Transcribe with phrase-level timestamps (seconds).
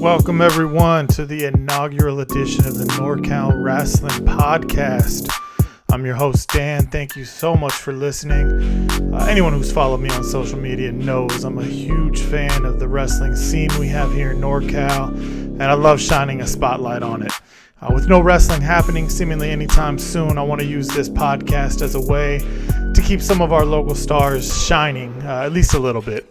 [0.00, 5.30] Welcome, everyone, to the inaugural edition of the NorCal Wrestling Podcast.
[5.92, 6.86] I'm your host, Dan.
[6.86, 8.88] Thank you so much for listening.
[9.12, 12.88] Uh, anyone who's followed me on social media knows I'm a huge fan of the
[12.88, 17.32] wrestling scene we have here in NorCal, and I love shining a spotlight on it.
[17.82, 21.94] Uh, with no wrestling happening seemingly anytime soon, I want to use this podcast as
[21.94, 26.00] a way to keep some of our local stars shining, uh, at least a little
[26.00, 26.26] bit.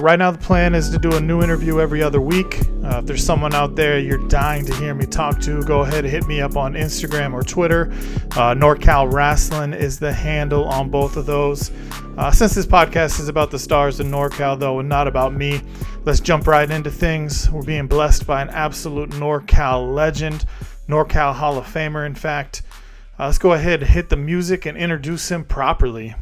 [0.00, 2.60] Right now, the plan is to do a new interview every other week.
[2.82, 6.04] Uh, if there's someone out there you're dying to hear me talk to, go ahead
[6.04, 7.90] and hit me up on Instagram or Twitter.
[8.32, 11.70] Uh, NorCal Wrestling is the handle on both of those.
[12.16, 15.60] Uh, since this podcast is about the stars in NorCal, though, and not about me,
[16.04, 17.50] let's jump right into things.
[17.50, 20.46] We're being blessed by an absolute NorCal legend,
[20.88, 22.62] NorCal Hall of Famer, in fact.
[23.20, 26.14] Uh, let's go ahead and hit the music and introduce him properly.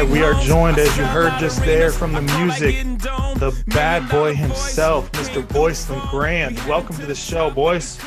[0.00, 2.98] Right, we are joined, as you heard just there from the I call like music,
[3.38, 5.46] the bad boy himself, Mr.
[5.46, 6.66] Boyce LeGrande.
[6.66, 7.98] Welcome to the show, Boyce.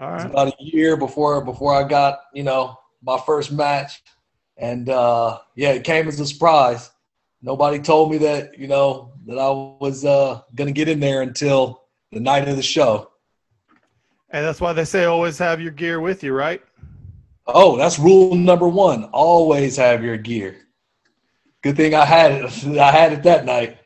[0.00, 0.24] All right.
[0.24, 4.02] about a year before before I got you know my first match,
[4.56, 6.90] and uh, yeah, it came as a surprise.
[7.42, 11.84] Nobody told me that you know that I was uh, gonna get in there until
[12.12, 13.10] the night of the show.
[14.30, 16.62] And that's why they say always have your gear with you, right?
[17.46, 19.04] Oh, that's rule number one.
[19.04, 20.56] Always have your gear.
[21.62, 22.66] Good thing I had it.
[22.78, 23.78] I had it that night.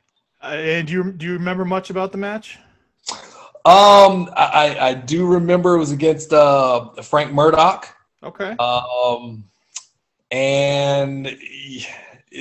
[0.42, 2.58] Uh, and do you do you remember much about the match?
[3.66, 7.88] Um, I, I I do remember it was against uh, Frank Murdoch.
[8.22, 8.54] Okay.
[8.58, 9.44] Um,
[10.30, 11.26] and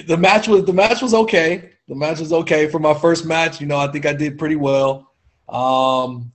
[0.08, 1.72] the match was the match was okay.
[1.88, 3.62] The match was okay for my first match.
[3.62, 5.12] You know, I think I did pretty well.
[5.50, 6.32] Um,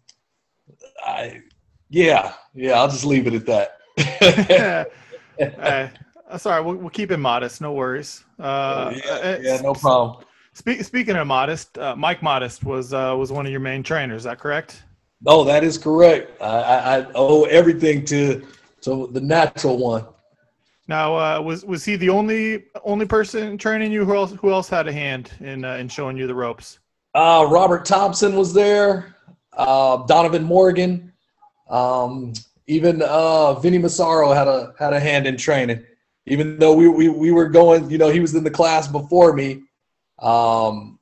[1.04, 1.42] I
[1.88, 2.72] yeah yeah.
[2.72, 3.78] I'll just leave it at that.
[5.40, 5.88] uh,
[6.44, 6.60] right.
[6.60, 7.60] We'll, we'll keep it modest.
[7.60, 8.24] No worries.
[8.38, 10.24] Uh, yeah, uh, yeah, no problem.
[10.52, 14.22] Speak, speaking of modest, uh, Mike Modest was uh, was one of your main trainers.
[14.22, 14.82] Is that correct?
[15.20, 16.40] No, that is correct.
[16.40, 18.46] I, I, I owe everything to
[18.82, 20.06] to the natural one.
[20.88, 24.06] Now, uh, was was he the only only person training you?
[24.06, 26.78] Who else who else had a hand in uh, in showing you the ropes?
[27.14, 29.14] Uh, Robert Thompson was there.
[29.52, 31.12] Uh, Donovan Morgan.
[31.68, 32.32] Um,
[32.66, 35.84] even uh, Vinny Massaro had a had a hand in training.
[36.26, 39.34] Even though we, we we were going, you know, he was in the class before
[39.34, 39.62] me.
[40.20, 40.98] Um,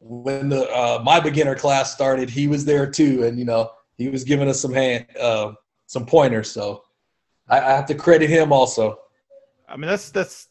[0.00, 4.08] when the uh, my beginner class started, he was there too, and you know, he
[4.08, 5.06] was giving us some hand
[5.86, 6.50] some pointers.
[6.50, 6.82] So
[7.48, 8.98] I, I have to credit him also.
[9.72, 10.48] I mean, that's that's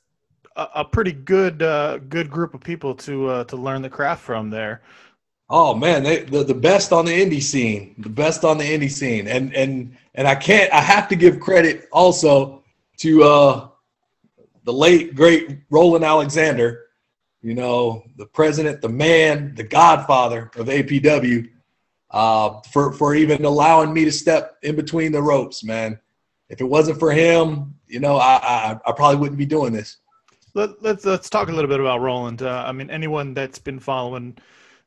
[0.56, 4.24] a, a pretty good uh, good group of people to uh, to learn the craft
[4.24, 4.82] from there.
[5.50, 8.92] Oh man, they, the the best on the indie scene, the best on the indie
[8.92, 12.64] scene, and and and I can't, I have to give credit also
[12.98, 13.70] to uh,
[14.64, 16.88] the late great Roland Alexander,
[17.42, 21.50] you know, the president, the man, the godfather of APW.
[22.12, 26.00] uh, for for even allowing me to step in between the ropes, man.
[26.50, 29.98] If it wasn't for him, you know, I I, I probably wouldn't be doing this.
[30.54, 32.42] Let, us let's, let's talk a little bit about Roland.
[32.42, 34.38] Uh, I mean, anyone that's been following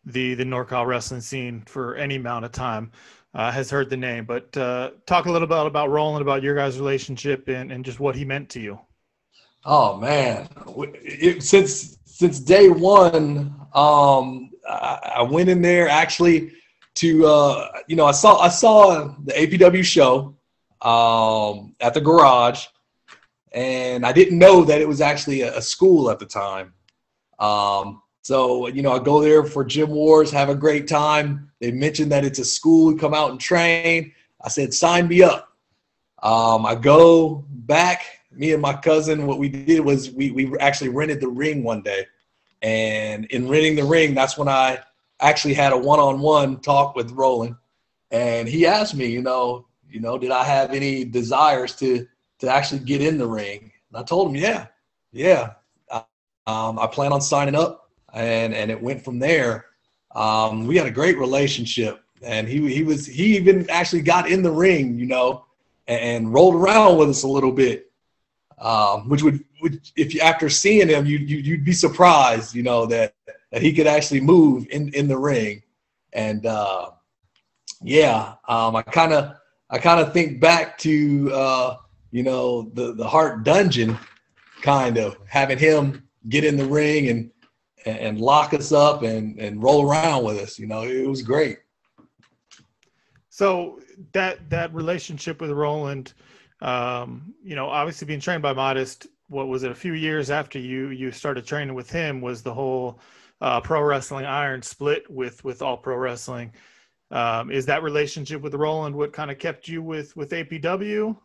[0.05, 2.91] the the NorCal wrestling scene for any amount of time
[3.35, 4.25] uh, has heard the name.
[4.25, 8.01] But uh, talk a little bit about Roland, about your guys' relationship, and, and just
[8.01, 8.81] what he meant to you.
[9.65, 10.49] Oh man,
[11.03, 16.53] it, since since day one, um, I, I, went in there actually
[16.97, 20.37] to uh, you know I saw I saw the APW show
[20.83, 22.67] um, at the garage,
[23.55, 26.75] and I didn't know that it was actually a, a school at the time.
[27.39, 31.51] Um, so, you know, I go there for gym wars, have a great time.
[31.61, 34.13] They mentioned that it's a school, come out and train.
[34.43, 35.53] I said, sign me up.
[36.23, 38.03] Um, I go back,
[38.33, 41.83] me and my cousin, what we did was we, we actually rented the ring one
[41.83, 42.07] day.
[42.63, 44.81] And in renting the ring, that's when I
[45.21, 47.57] actually had a one-on-one talk with Roland.
[48.11, 52.07] And he asked me, you know, you know, did I have any desires to
[52.41, 53.73] to actually get in the ring?
[53.89, 54.67] And I told him, yeah,
[55.13, 55.53] yeah.
[56.47, 57.85] Um, I plan on signing up
[58.15, 59.67] and and it went from there.
[60.15, 64.43] Um, we had a great relationship, and he he was he even actually got in
[64.43, 65.45] the ring, you know,
[65.87, 67.91] and, and rolled around with us a little bit,
[68.59, 72.63] um, which would, would if you after seeing him, you, you you'd be surprised, you
[72.63, 73.15] know, that
[73.51, 75.63] that he could actually move in in the ring,
[76.13, 76.91] and uh,
[77.83, 79.37] yeah, um, I kind of
[79.71, 81.77] I kind of think back to uh,
[82.15, 83.99] you know the the Hart Dungeon,
[84.63, 87.31] kind of having him get in the ring and
[87.87, 90.59] and, lock us up and, and roll around with us.
[90.59, 91.59] You know, it was great.
[93.29, 93.81] So
[94.13, 96.15] that that relationship with Roland,
[96.63, 99.73] um, you know, obviously being trained by Modest, what was it?
[99.73, 103.01] A few years after you you started training with him was the whole
[103.41, 106.53] uh, pro wrestling iron split with with all pro wrestling.
[107.11, 111.17] Um, is that relationship with Roland what kind of kept you with with APW?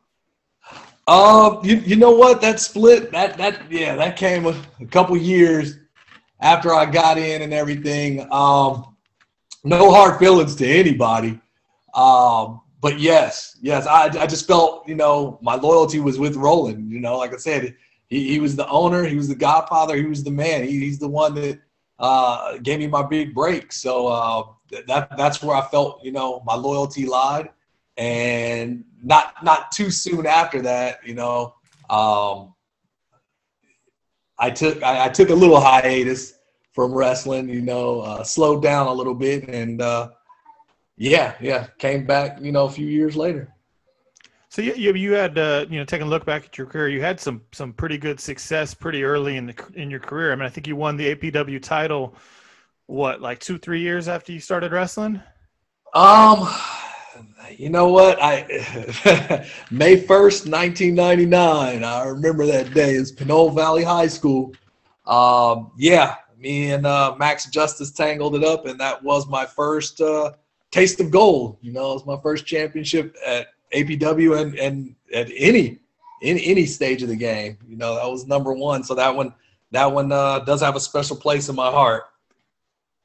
[1.07, 2.39] Uh, you, you know what?
[2.41, 5.77] That split that that yeah that came a, a couple years
[6.39, 8.31] after I got in and everything.
[8.31, 8.95] Um,
[9.63, 11.39] no hard feelings to anybody.
[11.93, 16.91] Um, but yes, yes, I, I just felt, you know, my loyalty was with Roland.
[16.91, 17.75] You know, like I said,
[18.07, 20.63] he, he was the owner, he was the godfather, he was the man.
[20.63, 21.59] He, he's the one that
[21.99, 23.73] uh, gave me my big break.
[23.73, 24.43] So uh,
[24.87, 27.49] that that's where I felt, you know, my loyalty lied.
[27.99, 31.55] And not not too soon after that, you know,
[31.89, 32.55] um,
[34.37, 36.35] I took I, I, took a little hiatus
[36.71, 40.11] from wrestling, you know, uh, slowed down a little bit, and uh,
[40.95, 43.53] yeah, yeah, came back, you know, a few years later.
[44.47, 46.87] So you you, you had uh, you know taking a look back at your career,
[46.87, 50.31] you had some some pretty good success pretty early in the in your career.
[50.31, 52.15] I mean, I think you won the APW title,
[52.87, 55.21] what like two three years after you started wrestling.
[55.93, 56.47] Um,
[57.57, 58.17] you know what?
[58.21, 61.83] I May first, nineteen ninety nine.
[61.83, 62.93] I remember that day.
[62.93, 64.53] It's Pinole Valley High School.
[65.05, 69.99] Um, yeah, me and uh, Max Justice tangled it up, and that was my first
[70.01, 70.33] uh,
[70.71, 71.57] taste of gold.
[71.61, 75.79] You know, it was my first championship at APW and and at any
[76.21, 77.57] in any stage of the game.
[77.67, 78.83] You know, that was number one.
[78.83, 79.33] So that one
[79.71, 82.03] that one uh, does have a special place in my heart.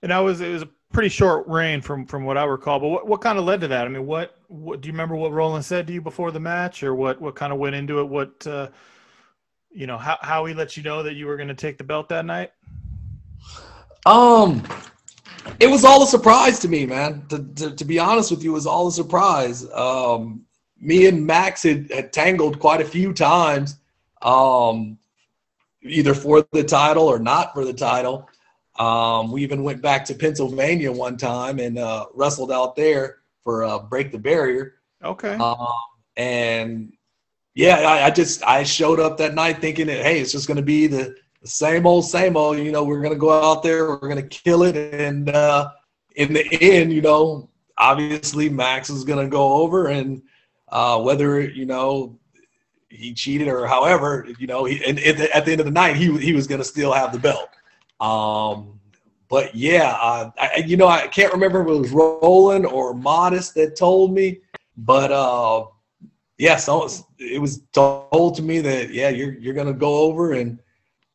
[0.03, 0.65] And I was it was
[0.95, 2.81] pretty short reign from from what I recall.
[2.81, 3.85] But what, what kind of led to that?
[3.85, 6.83] I mean, what, what do you remember what Roland said to you before the match,
[6.83, 8.05] or what what kind of went into it?
[8.05, 8.69] What uh,
[9.71, 11.85] you know, how how he let you know that you were going to take the
[11.85, 12.53] belt that night?
[14.07, 14.63] Um,
[15.61, 17.27] it was all a surprise to me, man.
[17.29, 19.71] To, to, to be honest with you, it was all a surprise.
[19.73, 20.45] Um,
[20.81, 23.79] me and Max had, had tangled quite a few times,
[24.23, 24.99] um,
[25.83, 28.29] either for the title or not for the title.
[28.79, 33.65] Um, we even went back to Pennsylvania one time and uh, wrestled out there for
[33.65, 34.75] uh, Break the Barrier.
[35.03, 35.35] Okay.
[35.35, 35.67] Um,
[36.17, 36.93] and
[37.55, 40.57] yeah, I, I, just I showed up that night thinking that hey, it's just going
[40.57, 41.15] to be the
[41.45, 42.59] same old, same old.
[42.59, 45.71] You know, we're gonna go out there, we're gonna kill it, and uh,
[46.17, 50.23] in the end, you know, obviously Max is gonna go over, and
[50.71, 52.19] uh, whether you know
[52.89, 56.17] he cheated or however, you know, he, and at the end of the night, he
[56.19, 57.49] he was gonna still have the belt.
[58.01, 58.81] Um,
[59.29, 63.55] but yeah, uh, I, you know, I can't remember if it was Roland or Modest
[63.55, 64.41] that told me,
[64.77, 65.67] but uh,
[66.39, 70.59] yeah, so it was told to me that yeah, you're you're gonna go over and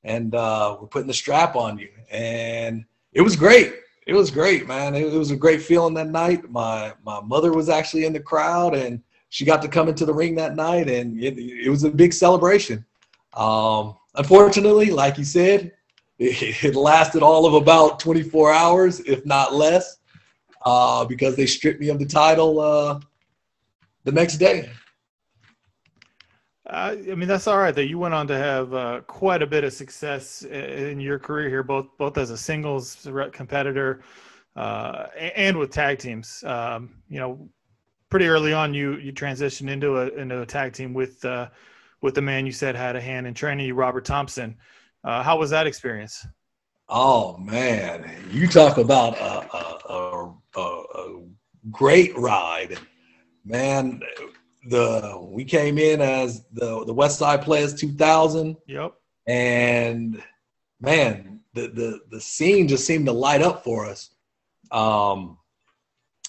[0.04, 1.90] and uh, we're putting the strap on you.
[2.12, 3.74] And it was great.
[4.08, 4.96] It was great, man.
[4.96, 6.50] It, it, was a great feeling that night.
[6.50, 10.14] My my mother was actually in the crowd, and she got to come into the
[10.14, 12.84] ring that night, and it, it was a big celebration.
[13.34, 15.74] Um, unfortunately, like you said,
[16.64, 19.98] it, lasted all of about 24 hours, if not less.
[20.66, 23.00] uh, because they stripped me of the title uh,
[24.04, 24.70] the next day.
[26.70, 27.74] Uh, I mean, that's all right.
[27.74, 31.50] That you went on to have uh, quite a bit of success in your career
[31.50, 34.02] here, both both as a singles competitor
[34.56, 36.44] uh, and with tag teams.
[36.46, 37.50] Um, you know,
[38.10, 41.50] pretty early on, you you transitioned into a into a tag team with uh,
[42.02, 44.56] with the man you said had a hand in training you, Robert Thompson.
[45.10, 46.24] Uh, how was that experience?
[46.88, 49.56] Oh man, you talk about a,
[49.92, 51.24] a, a, a
[51.72, 52.78] great ride,
[53.44, 54.02] man
[54.68, 58.56] the we came in as the the West Side Players 2000.
[58.68, 58.94] Yep.
[59.26, 60.22] And
[60.80, 64.12] man, the the the scene just seemed to light up for us.
[64.72, 65.40] Um,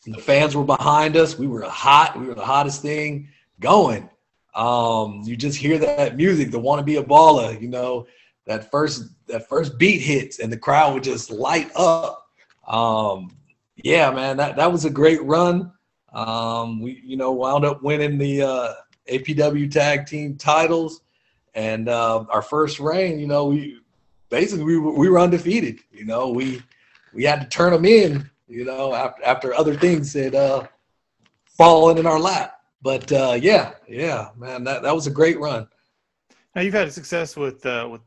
[0.07, 1.39] the fans were behind us.
[1.39, 2.19] We were hot.
[2.19, 4.09] We were the hottest thing going.
[4.55, 8.07] Um, you just hear that music, the "Want to Be a Baller," you know,
[8.47, 12.27] that first that first beat hits, and the crowd would just light up.
[12.67, 13.37] Um,
[13.77, 15.73] yeah, man, that that was a great run.
[16.13, 18.73] Um, we, you know, wound up winning the uh,
[19.09, 21.03] APW tag team titles,
[21.55, 23.79] and uh, our first reign, you know, we
[24.29, 25.81] basically we we were undefeated.
[25.93, 26.63] You know, we
[27.13, 28.29] we had to turn them in.
[28.49, 30.67] You know, after after other things had uh,
[31.47, 32.61] fallen in our lap.
[32.83, 35.69] But uh, yeah, yeah, man, that that was a great run.
[36.55, 38.01] Now you've had success with uh, with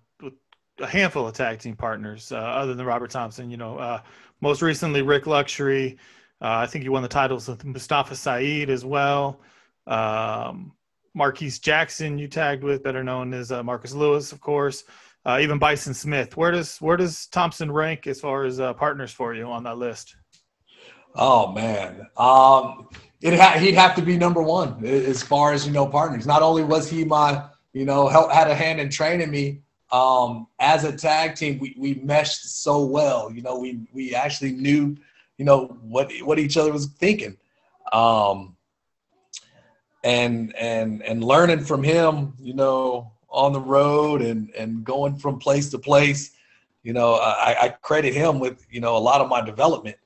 [0.80, 3.50] a handful of tag team partners, uh, other than Robert Thompson.
[3.50, 4.02] You know, uh,
[4.42, 5.98] most recently Rick Luxury.
[6.42, 9.40] Uh, I think he won the titles with Mustafa Saeed as well.
[9.88, 10.74] Um,
[11.14, 14.84] Marquise Jackson, you tagged with, better known as uh, Marcus Lewis, of course.
[15.26, 16.36] Uh, even Bison Smith.
[16.36, 20.16] Where does where does Thompson rank as far as partners for you on that list?
[21.16, 22.90] Oh man, um,
[23.22, 26.26] it ha- he'd have to be number one as far as you know partners.
[26.26, 29.63] Not only was he my you know help, had a hand in training me
[29.94, 33.32] um, as a tag team, we, we meshed so well.
[33.32, 34.98] You know, we we actually knew
[35.38, 37.38] you know what what each other was thinking
[37.92, 38.56] um
[40.04, 45.40] and and and learning from him you know on the road and and going from
[45.40, 46.32] place to place
[46.84, 49.98] you know i, I credit him with you know a lot of my development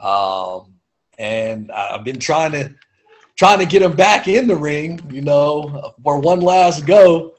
[0.00, 0.74] um
[1.18, 2.74] and i've been trying to
[3.36, 7.34] trying to get him back in the ring you know for one last go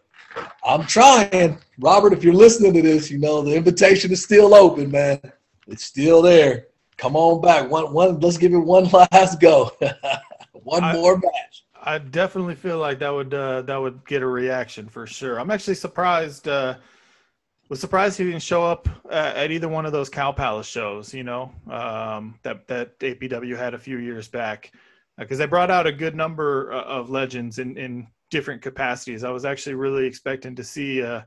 [0.63, 4.89] i'm trying robert if you're listening to this you know the invitation is still open
[4.89, 5.19] man
[5.67, 6.67] it's still there
[7.01, 7.69] come on back.
[7.69, 8.19] One, one.
[8.19, 9.71] Let's give it one last go.
[10.53, 11.65] one I, more match.
[11.83, 15.39] I definitely feel like that would uh, that would get a reaction for sure.
[15.39, 16.47] I'm actually surprised.
[16.47, 16.75] Uh,
[17.69, 21.13] was surprised he didn't show up at, at either one of those Cow Palace shows.
[21.13, 24.71] You know um, that that APW had a few years back
[25.17, 29.23] because uh, they brought out a good number uh, of legends in in different capacities.
[29.23, 31.21] I was actually really expecting to see uh,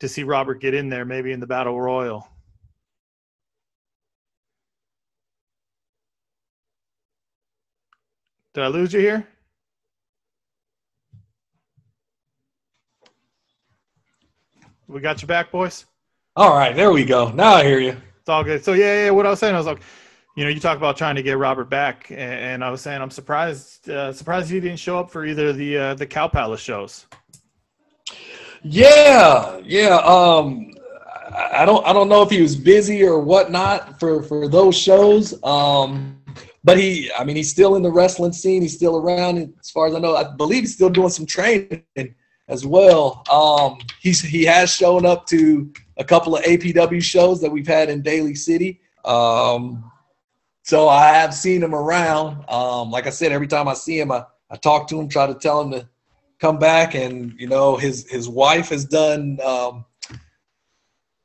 [0.00, 2.28] to see Robert get in there, maybe in the Battle Royal.
[8.52, 9.26] Did I lose you here?
[14.88, 15.84] We got you back, Boyce.
[16.34, 17.30] All right, there we go.
[17.30, 17.96] Now I hear you.
[18.20, 18.64] It's all good.
[18.64, 19.10] So yeah, yeah.
[19.10, 19.82] What I was saying, I was like,
[20.38, 23.10] you know, you talk about trying to get Robert back, and, I was saying I'm
[23.10, 27.06] surprised, uh, surprised he didn't show up for either the uh, the Cow Palace shows.
[28.62, 29.96] Yeah, yeah.
[29.96, 30.70] Um,
[31.34, 35.34] I don't, I don't know if he was busy or whatnot for for those shows.
[35.42, 36.22] Um,
[36.62, 38.62] but he, I mean, he's still in the wrestling scene.
[38.62, 39.52] He's still around.
[39.58, 41.82] As far as I know, I believe he's still doing some training
[42.46, 43.24] as well.
[43.28, 47.90] Um, he's he has shown up to a couple of APW shows that we've had
[47.90, 48.80] in Daly City.
[49.04, 49.90] Um,
[50.68, 52.44] so I have seen him around.
[52.46, 55.26] Um, like I said, every time I see him, I, I talk to him, try
[55.26, 55.88] to tell him to
[56.38, 56.94] come back.
[56.94, 59.86] And you know, his his wife has done um,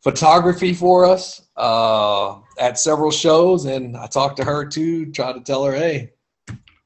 [0.02, 1.42] photography for us.
[1.58, 6.14] Uh, at several shows, and I talked to her too, tried to tell her, hey,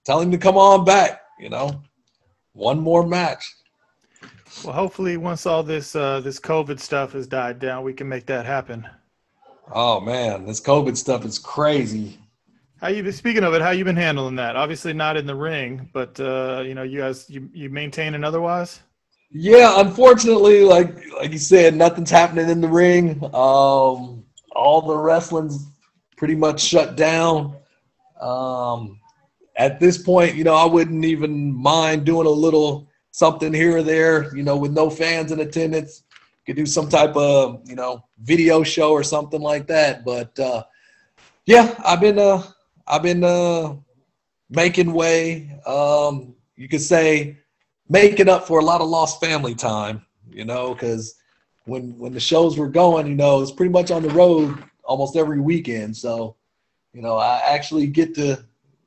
[0.04, 1.22] tell him to come on back.
[1.40, 1.84] You know,
[2.54, 3.54] one more match.
[4.64, 8.26] Well, hopefully, once all this uh, this COVID stuff has died down, we can make
[8.26, 8.90] that happen.
[9.72, 12.18] Oh man, this COVID stuff is crazy.
[12.80, 13.62] How you been speaking of it?
[13.62, 14.56] How you been handling that?
[14.56, 18.82] Obviously not in the ring, but uh, you know, you guys you you maintaining otherwise.
[19.32, 23.24] Yeah, unfortunately, like like you said, nothing's happening in the ring.
[23.34, 25.66] Um, all the wrestling's
[26.18, 27.56] pretty much shut down.
[28.22, 29.00] Um,
[29.56, 33.84] at this point, you know, I wouldn't even mind doing a little something here or
[33.84, 36.04] there, you know, with no fans in attendance.
[36.46, 40.06] Could do some type of, you know, video show or something like that.
[40.06, 40.64] But uh,
[41.46, 42.44] yeah, I've been uh,
[42.88, 43.76] I've been uh,
[44.50, 45.60] making way.
[45.66, 47.38] Um, you could say
[47.90, 51.16] making up for a lot of lost family time, you know, because
[51.66, 55.18] when when the shows were going, you know, it's pretty much on the road almost
[55.18, 55.96] every weekend.
[55.96, 56.38] So,
[56.94, 58.44] you know, I actually get to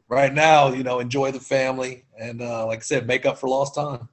[0.09, 3.49] right now, you know, enjoy the family and, uh, like I said, make up for
[3.49, 4.09] lost time.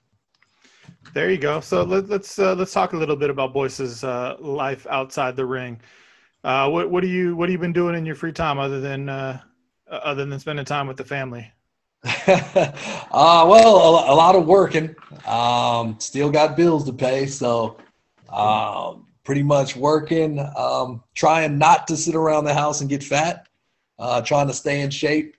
[1.14, 1.62] There you go.
[1.62, 5.36] So let, us let's, uh, let's talk a little bit about Boyce's uh, life outside
[5.36, 5.80] the ring.
[6.44, 8.80] Uh, what what do you what have you been doing in your free time other
[8.80, 9.42] than uh,
[9.90, 11.52] other than spending time with the family?
[12.04, 12.72] uh,
[13.12, 14.96] well, a, a, lot of working.
[15.26, 17.78] Um, still got bills to pay, so
[18.30, 20.40] um, pretty much working.
[20.56, 23.48] Um, trying not to sit around the house and get fat.
[24.00, 25.36] Uh, trying to stay in shape,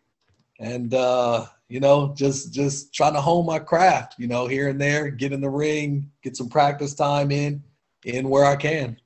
[0.58, 4.16] and uh, you know, just just trying to hone my craft.
[4.18, 7.62] You know, here and there, get in the ring, get some practice time in,
[8.04, 8.98] in where I can.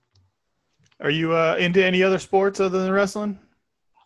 [1.00, 3.38] Are you uh, into any other sports other than wrestling?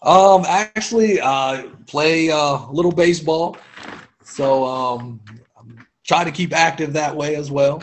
[0.03, 3.57] Um, actually, uh, play uh, a little baseball,
[4.23, 5.21] so um,
[5.59, 7.83] I'm trying to keep active that way as well.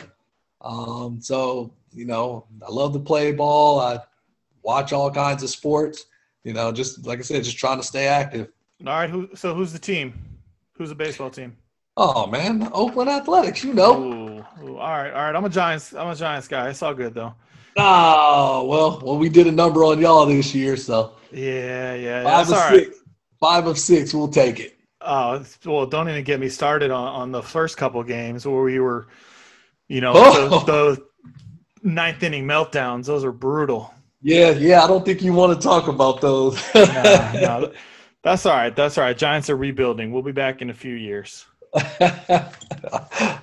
[0.60, 3.80] Um, so you know, I love to play ball.
[3.80, 3.98] I
[4.62, 6.06] watch all kinds of sports.
[6.44, 8.48] You know, just like I said, just trying to stay active.
[8.86, 9.10] All right.
[9.10, 9.30] Who?
[9.34, 10.14] So who's the team?
[10.72, 11.56] Who's the baseball team?
[11.96, 13.64] Oh man, Oakland Athletics.
[13.64, 14.02] You know.
[14.02, 15.36] Ooh, ooh, all right, all right.
[15.36, 15.94] I'm a Giants.
[15.94, 16.68] I'm a Giants guy.
[16.68, 17.34] It's all good though.
[17.76, 22.50] Oh well, well we did a number on y'all this year, so yeah, yeah, five
[22.50, 22.96] of six,
[23.40, 24.78] five of six, we'll take it.
[25.00, 28.78] Oh well, don't even get me started on, on the first couple games where we
[28.78, 29.08] were,
[29.88, 30.64] you know, oh.
[30.64, 31.06] the, the
[31.82, 33.06] ninth inning meltdowns.
[33.06, 33.92] Those are brutal.
[34.22, 34.82] Yeah, yeah.
[34.82, 36.62] I don't think you want to talk about those.
[36.74, 36.84] no,
[37.34, 37.72] no,
[38.22, 38.74] that's all right.
[38.74, 39.18] That's all right.
[39.18, 40.12] Giants are rebuilding.
[40.12, 41.44] We'll be back in a few years.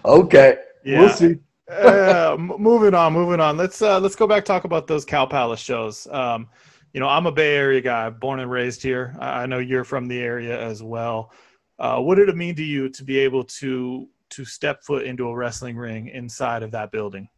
[0.06, 0.58] okay.
[0.84, 1.00] Yeah.
[1.02, 1.36] We'll see
[1.72, 3.58] uh, moving on, moving on.
[3.58, 6.08] Let's uh, let's go back talk about those Cow Palace shows.
[6.12, 6.50] Um,
[6.94, 9.16] you know, I'm a Bay Area guy, born and raised here.
[9.20, 11.32] I know you're from the area as well.
[11.80, 15.28] Uh, what did it mean to you to be able to to step foot into
[15.28, 17.30] a wrestling ring inside of that building?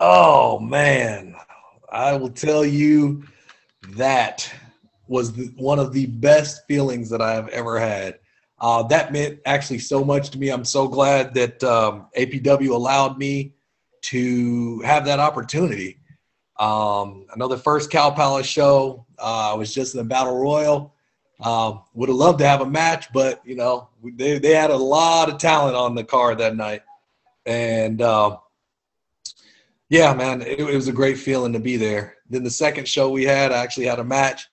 [0.00, 1.34] Oh man,
[1.90, 3.24] I will tell you
[3.90, 4.50] that
[5.08, 8.19] was the, one of the best feelings that I have ever had.
[8.60, 10.50] Uh, that meant actually so much to me.
[10.50, 13.54] I'm so glad that um, APW allowed me
[14.02, 15.98] to have that opportunity.
[16.58, 20.94] Um, the first Cow Palace show, uh, I was just in the Battle Royal.
[21.42, 24.76] Um, would have loved to have a match, but you know they they had a
[24.76, 26.82] lot of talent on the card that night,
[27.46, 28.36] and uh,
[29.88, 32.16] yeah, man, it, it was a great feeling to be there.
[32.28, 34.49] Then the second show we had, I actually had a match.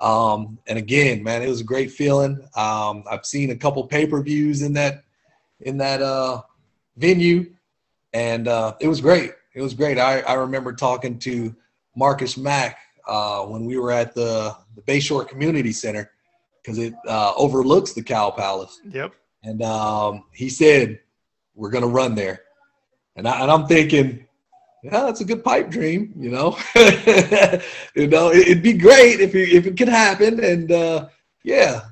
[0.00, 2.40] Um, and again, man, it was a great feeling.
[2.54, 5.04] Um, I've seen a couple pay per views in that
[5.60, 6.42] in that uh,
[6.96, 7.52] venue,
[8.12, 9.32] and uh, it was great.
[9.54, 9.98] It was great.
[9.98, 11.54] I, I remember talking to
[11.96, 16.12] Marcus Mack uh, when we were at the the Bayshore Community Center
[16.62, 18.80] because it uh, overlooks the Cow Palace.
[18.88, 19.14] Yep.
[19.42, 21.00] And um, he said,
[21.56, 22.42] "We're gonna run there,"
[23.16, 24.27] and, I, and I'm thinking,
[24.82, 26.56] yeah, that's a good pipe dream, you know.
[27.94, 31.08] you know, it'd be great if it, if it could happen, and uh,
[31.42, 31.82] yeah,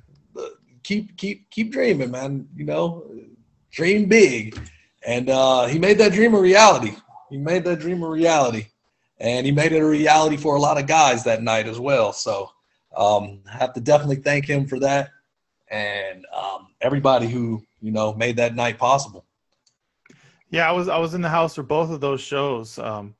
[0.83, 2.49] keep keep keep dreaming, man.
[2.55, 3.11] You know,
[3.71, 4.59] dream big,
[5.05, 6.95] and uh, he made that dream a reality.
[7.29, 8.67] He made that dream a reality,
[9.19, 12.13] and he made it a reality for a lot of guys that night as well.
[12.13, 12.51] So,
[12.97, 15.11] um, I have to definitely thank him for that,
[15.71, 19.25] and um, everybody who you know made that night possible.
[20.51, 22.79] Yeah, I was I was in the house for both of those shows.
[22.79, 23.15] Um,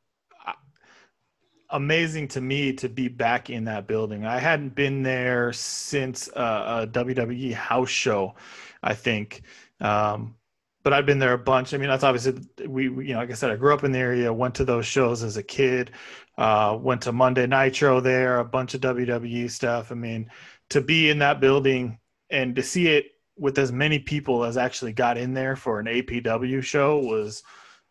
[1.71, 4.25] amazing to me to be back in that building.
[4.25, 8.35] I hadn't been there since uh, a WWE house show,
[8.83, 9.43] I think.
[9.81, 10.37] Um,
[10.83, 11.75] but I've been there a bunch.
[11.75, 13.91] I mean, that's obviously we, we, you know, like I said, I grew up in
[13.91, 15.91] the area, went to those shows as a kid,
[16.39, 19.91] uh, went to Monday Nitro there, a bunch of WWE stuff.
[19.91, 20.31] I mean,
[20.71, 21.99] to be in that building
[22.31, 23.07] and to see it
[23.39, 27.43] with as many people as actually got in there for an APW show was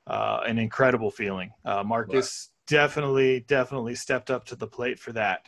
[0.07, 1.51] uh, an incredible feeling.
[1.63, 2.77] Uh, Marcus right.
[2.77, 5.47] definitely, definitely stepped up to the plate for that.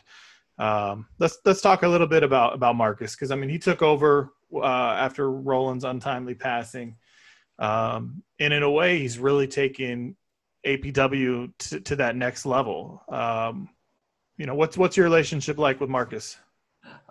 [0.58, 3.80] Um, let's let's talk a little bit about about Marcus because I mean he took
[3.80, 6.96] over uh, after Roland's untimely passing,
[7.58, 10.16] um, and in a way he's really taken
[10.66, 13.02] APW to, to that next level.
[13.08, 13.68] Um,
[14.36, 16.36] you know what's what's your relationship like with Marcus?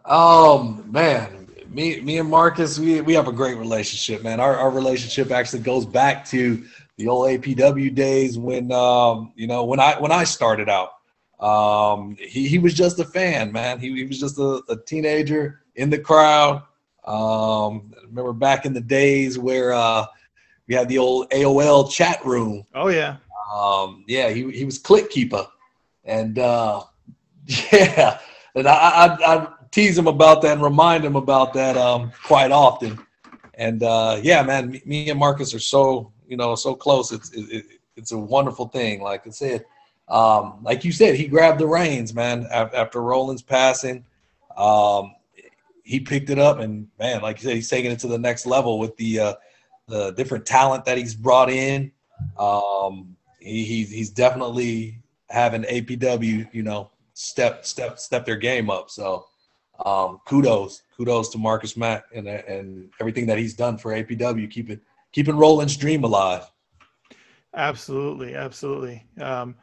[0.04, 4.40] Um, man, me, me and Marcus, we, we have a great relationship, man.
[4.40, 6.64] Our, our relationship actually goes back to
[6.98, 10.94] the old APW days when, um, you know, when I, when I started out,
[11.40, 13.80] um, he, he was just a fan, man.
[13.80, 16.64] He, he was just a, a teenager in the crowd.
[17.06, 20.06] Um, I remember back in the days where, uh,
[20.68, 22.66] we had the old AOL chat room.
[22.76, 23.18] Oh yeah.
[23.56, 25.48] Um, yeah, he, he was click keeper
[26.04, 26.84] and, uh,
[27.72, 28.20] yeah,
[28.56, 32.52] and I, I, I tease him about that and remind him about that um, quite
[32.52, 32.98] often.
[33.54, 37.12] And uh, yeah, man, me, me, and Marcus are so you know so close.
[37.12, 39.02] It's it, it's a wonderful thing.
[39.02, 39.66] Like I said,
[40.08, 44.04] um, like you said, he grabbed the reins, man, after Roland's passing.
[44.56, 45.14] Um,
[45.84, 48.48] he picked it up, and man, like you said, he's taking it to the next
[48.48, 49.34] level with the uh,
[49.88, 51.92] the different talent that he's brought in.
[52.40, 58.90] Um, he, he's he's definitely having APW, you know, step step step their game up.
[58.90, 59.28] So
[59.86, 64.52] um, kudos kudos to Marcus Mack and and everything that he's done for APW, Keep
[64.52, 66.50] keeping keeping Roland's dream alive.
[67.56, 69.06] Absolutely, absolutely.
[69.20, 69.56] Um,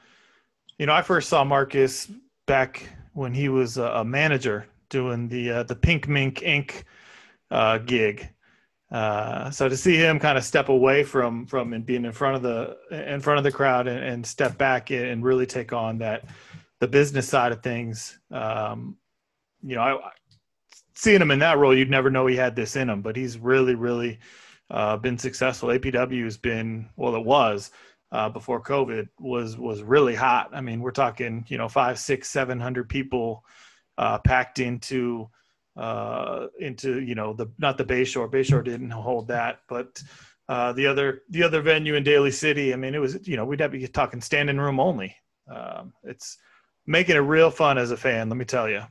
[0.79, 2.11] you know, I first saw Marcus
[2.46, 6.85] back when he was a, a manager doing the uh, the Pink Mink Inc.
[7.50, 8.29] Uh, gig.
[8.90, 12.37] Uh, so to see him kind of step away from from and being in front
[12.37, 15.98] of the in front of the crowd and, and step back and really take on
[15.98, 16.24] that
[16.81, 18.96] the business side of things, um,
[19.64, 20.11] you know, I,
[20.94, 23.38] seeing him in that role, you'd never know he had this in him, but he's
[23.38, 24.18] really, really
[24.70, 25.70] uh, been successful.
[25.70, 27.70] APW has been well, it was
[28.12, 30.50] uh, before COVID was was really hot.
[30.53, 33.44] I mean, we're talking you know five, six, seven hundred people
[33.98, 35.29] uh, packed into
[35.77, 38.31] uh, into you know the not the Bayshore.
[38.31, 40.03] Bayshore didn't hold that, but
[40.48, 42.72] uh, the other the other venue in Daly City.
[42.72, 45.16] I mean, it was you know we'd have to be talking standing room only.
[45.48, 46.38] Um, it's
[46.87, 48.29] making it real fun as a fan.
[48.29, 48.83] Let me tell you.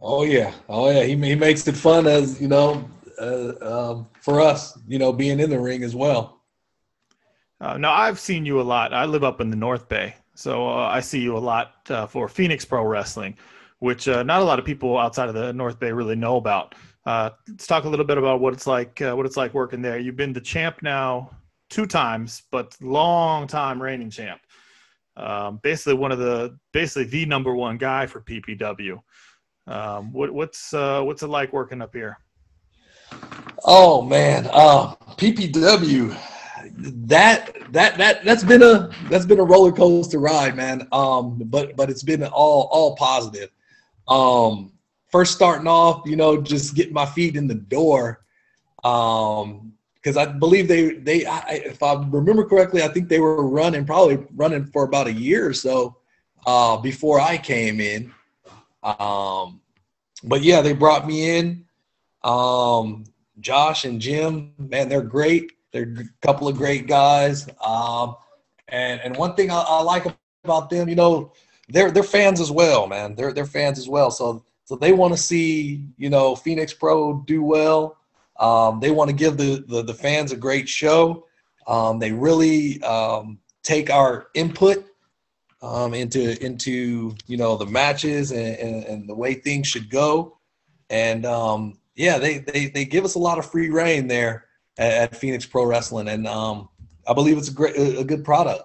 [0.00, 1.02] Oh yeah, oh yeah.
[1.02, 2.88] He he makes it fun as you know
[3.20, 6.40] uh, um, for us, you know, being in the ring as well.
[7.60, 8.94] Uh, now I've seen you a lot.
[8.94, 12.06] I live up in the North Bay, so uh, I see you a lot uh,
[12.06, 13.36] for Phoenix Pro Wrestling,
[13.80, 16.76] which uh, not a lot of people outside of the North Bay really know about.
[17.04, 19.00] Uh, let's talk a little bit about what it's like.
[19.00, 19.98] what it's like working there.
[19.98, 21.30] You've been the champ now
[21.70, 24.40] two times, but long time reigning champ.
[25.16, 29.00] Um, basically, one of the basically the number one guy for PPW.
[29.68, 32.18] Um, what, what's what's it like working up here?
[33.64, 36.16] Oh man, uh, PPW.
[37.06, 40.86] That that that that's been a that's been a roller coaster ride, man.
[40.92, 43.50] Um, but but it's been all all positive.
[44.06, 44.72] Um,
[45.10, 48.24] first starting off, you know, just getting my feet in the door.
[48.84, 53.46] Um, because I believe they they I, if I remember correctly, I think they were
[53.46, 55.96] running probably running for about a year or so
[56.46, 58.14] uh, before I came in.
[58.82, 59.60] Um,
[60.24, 61.64] but yeah, they brought me in.
[62.22, 63.04] Um,
[63.40, 65.52] Josh and Jim, man, they're great.
[65.72, 67.48] They're a couple of great guys.
[67.64, 68.16] Um,
[68.68, 70.06] and and one thing I, I, like
[70.44, 71.32] about them, you know,
[71.68, 73.14] they're they're fans as well, man.
[73.14, 74.10] They're they're fans as well.
[74.10, 77.96] So so they want to see you know Phoenix Pro do well.
[78.38, 81.26] Um, they want to give the, the, the fans a great show.
[81.66, 84.86] Um, they really um, take our input
[85.60, 90.38] um, into into you know the matches and, and, and, the way things should go.
[90.88, 94.46] And um, yeah, they, they they give us a lot of free reign there
[94.78, 96.68] at, at Phoenix Pro Wrestling, and um,
[97.06, 98.62] I believe it's a great a good product.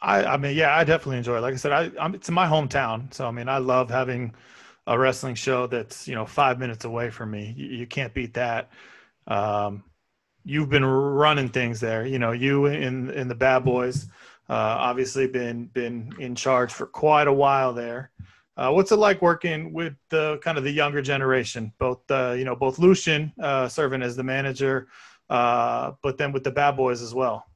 [0.00, 1.40] I, I mean, yeah, I definitely enjoy it.
[1.40, 4.32] Like I said, I, I'm, it's in my hometown, so I mean, I love having
[4.86, 7.54] a wrestling show that's you know five minutes away from me.
[7.56, 8.70] You, you can't beat that.
[9.26, 9.84] Um,
[10.44, 12.06] you've been running things there.
[12.06, 14.06] You know, you in in the Bad Boys,
[14.54, 18.10] obviously been been in charge for quite a while there.
[18.58, 21.72] Uh, what's it like working with the kind of the younger generation?
[21.78, 24.88] Both uh, you know, both Lucian uh, serving as the manager,
[25.30, 27.46] uh, but then with the Bad Boys as well.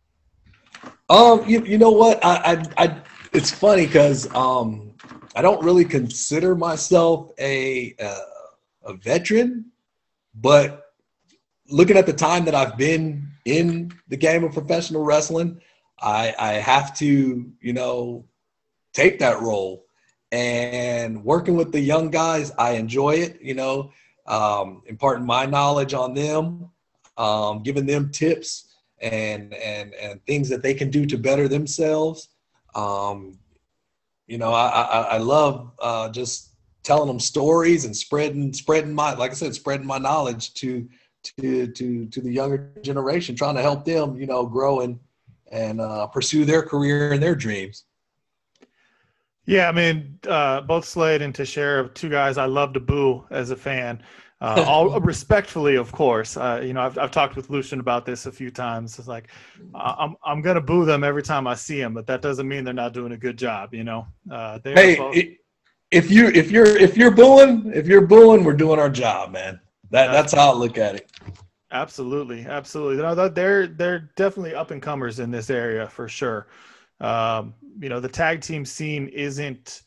[1.10, 2.24] Um, you, you know what?
[2.24, 3.02] I, I, I
[3.32, 4.92] it's funny because um,
[5.34, 8.18] I don't really consider myself a uh,
[8.84, 9.72] a veteran,
[10.36, 10.84] but
[11.68, 15.60] looking at the time that I've been in the game of professional wrestling,
[16.02, 18.24] I, I have to you know
[18.92, 19.86] take that role
[20.32, 23.40] and working with the young guys, I enjoy it.
[23.40, 23.92] You know,
[24.26, 26.70] um, imparting my knowledge on them,
[27.18, 32.28] um, giving them tips and and and things that they can do to better themselves.
[32.74, 33.38] Um,
[34.26, 39.12] you know, I I, I love uh, just telling them stories and spreading spreading my
[39.12, 40.88] like I said, spreading my knowledge to
[41.38, 44.98] to to to the younger generation, trying to help them, you know, grow and
[45.52, 47.84] and uh, pursue their career and their dreams.
[49.44, 53.50] Yeah, I mean, uh, both Slade and Teixeira, two guys I love to boo as
[53.50, 54.02] a fan.
[54.40, 56.36] Uh, all respectfully, of course.
[56.36, 58.98] Uh, you know, I've, I've talked with Lucian about this a few times.
[58.98, 59.28] It's like
[59.74, 62.74] I'm I'm gonna boo them every time I see them, but that doesn't mean they're
[62.74, 63.74] not doing a good job.
[63.74, 64.06] You know.
[64.30, 65.16] Uh, hey, both-
[65.92, 69.60] if you if you're if you're booing, if you're booing, we're doing our job, man.
[69.90, 71.10] That that's how I look at it.
[71.72, 73.02] Absolutely, absolutely.
[73.02, 76.48] No, they're they're definitely up and comers in this area for sure.
[77.00, 79.82] Um, you know, the tag team scene isn't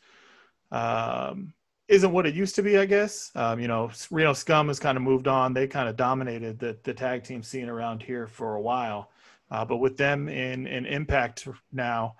[0.71, 1.53] um,
[1.87, 3.31] isn't what it used to be, I guess.
[3.35, 5.53] Um, you know, Reno Scum has kind of moved on.
[5.53, 9.11] They kind of dominated the, the tag team scene around here for a while.
[9.51, 12.15] Uh, but with them in, in Impact now,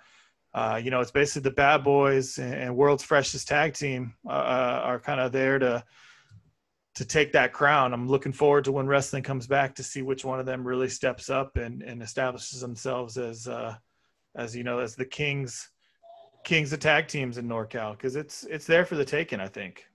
[0.54, 4.30] uh, you know, it's basically the Bad Boys and, and World's Freshest Tag Team uh,
[4.30, 5.84] uh are kind of there to
[6.96, 7.92] to take that crown.
[7.92, 10.88] I'm looking forward to when wrestling comes back to see which one of them really
[10.88, 13.76] steps up and, and establishes themselves as uh,
[14.34, 15.70] as you know as the kings
[16.42, 19.40] kings of tag teams in NorCal because it's it's there for the taking.
[19.40, 19.86] I think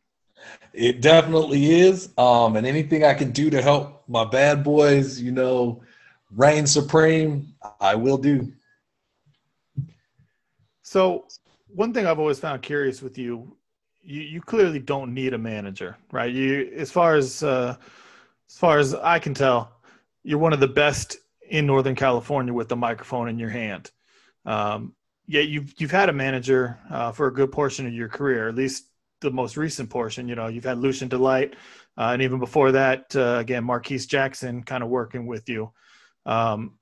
[0.73, 2.09] it definitely is.
[2.17, 5.81] Um, and anything I can do to help my bad boys, you know,
[6.29, 8.53] reign supreme, I will do.
[10.83, 11.25] So,
[11.67, 13.55] one thing I've always found curious with you
[14.03, 16.31] you, you clearly don't need a manager, right?
[16.31, 17.75] You, as far as uh,
[18.49, 19.71] as far as I can tell,
[20.23, 21.17] you're one of the best
[21.49, 23.91] in Northern California with the microphone in your hand.
[24.45, 24.93] Um,
[25.27, 28.55] yet you've you've had a manager uh, for a good portion of your career, at
[28.55, 28.85] least
[29.21, 30.27] the most recent portion.
[30.27, 31.55] You know, you've had Lucian Delight,
[31.97, 35.71] uh, and even before that, uh, again, Marquise Jackson kind of working with you.
[36.25, 36.77] Um,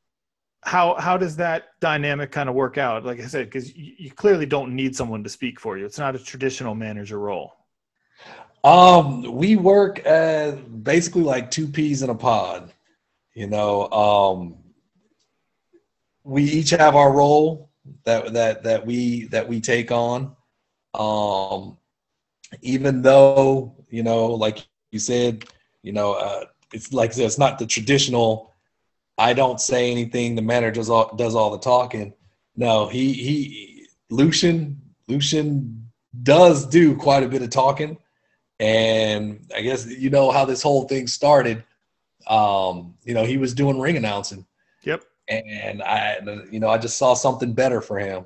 [0.64, 3.06] how how does that dynamic kind of work out?
[3.06, 5.86] Like i said because you, you, clearly don't need someone to speak for you.
[5.86, 7.54] It's not a traditional manager role.
[8.64, 12.74] Um we work as basically like two peas in a pod
[13.34, 14.58] you know um
[16.24, 17.70] we each have our role
[18.04, 20.36] that that that we that we take on.
[20.94, 21.78] Um
[22.62, 25.46] even though you know like you said
[25.84, 28.49] you know uh it's like it's not the traditional
[29.20, 30.36] I don't say anything.
[30.36, 32.14] The manager does all, does all the talking.
[32.56, 35.90] No, he he Lucian Lucian
[36.24, 37.98] does do quite a bit of talking,
[38.60, 41.64] and I guess you know how this whole thing started.
[42.28, 44.46] Um, you know, he was doing ring announcing.
[44.84, 45.04] Yep.
[45.28, 46.18] And I,
[46.50, 48.26] you know, I just saw something better for him,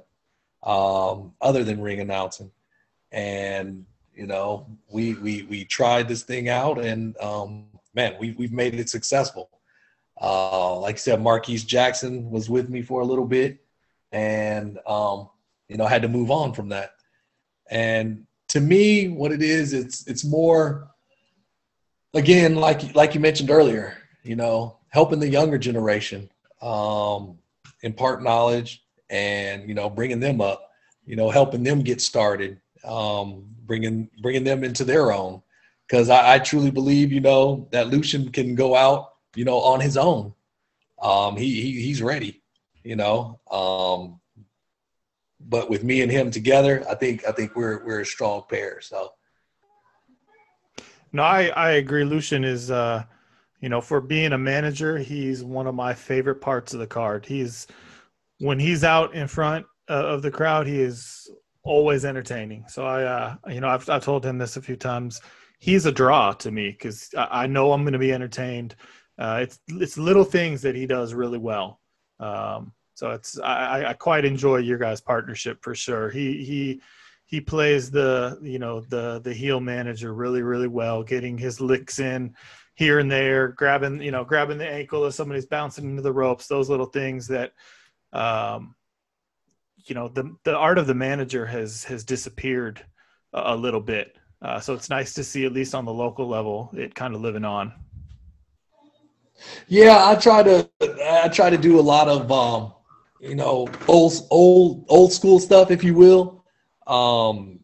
[0.62, 2.52] um, other than ring announcing,
[3.12, 8.54] and you know, we we we tried this thing out, and um, man, we we've
[8.54, 9.50] made it successful.
[10.21, 13.60] Uh, like I said, Marquise Jackson was with me for a little bit,
[14.12, 15.30] and um,
[15.67, 16.91] you know, I had to move on from that.
[17.69, 20.89] And to me, what it is, it's it's more
[22.13, 26.30] again, like like you mentioned earlier, you know, helping the younger generation
[26.62, 27.38] um,
[27.82, 30.69] impart knowledge and you know, bringing them up,
[31.06, 35.41] you know, helping them get started, um, bringing bringing them into their own.
[35.88, 39.80] Because I, I truly believe, you know, that Lucian can go out you know, on
[39.80, 40.34] his own.
[41.02, 42.41] Um, he, he he's ready,
[42.84, 43.39] you know.
[43.52, 44.19] Um,
[45.39, 48.80] but with me and him together, I think I think we're we're a strong pair.
[48.82, 49.12] So.
[51.12, 52.06] No, I I agree.
[52.06, 53.04] Lucian is, uh,
[53.60, 57.26] you know, for being a manager, he's one of my favorite parts of the card.
[57.26, 57.67] He's
[58.39, 61.30] when he's out in front uh, of the crowd, he is
[61.63, 62.65] always entertaining.
[62.67, 65.22] So I, uh, you know, I've I've told him this a few times.
[65.60, 68.76] He's a draw to me because I, I know I'm going to be entertained
[69.17, 71.80] uh, it's it's little things that he does really well.
[72.19, 76.10] Um, so it's I, I quite enjoy your guys' partnership for sure.
[76.10, 76.82] He he
[77.26, 81.99] he plays the you know the the heel manager really really well, getting his licks
[81.99, 82.36] in
[82.76, 86.47] here and there, grabbing you know grabbing the ankle as somebody's bouncing into the ropes.
[86.47, 87.54] Those little things that
[88.12, 88.76] um,
[89.86, 92.84] you know the the art of the manager has has disappeared
[93.34, 94.17] a, a little bit.
[94.41, 97.21] Uh, so it's nice to see at least on the local level it kind of
[97.21, 97.73] living on.
[99.68, 100.70] Yeah, I try to
[101.06, 102.74] I try to do a lot of um,
[103.20, 106.44] you know old old old school stuff, if you will,
[106.88, 107.60] um,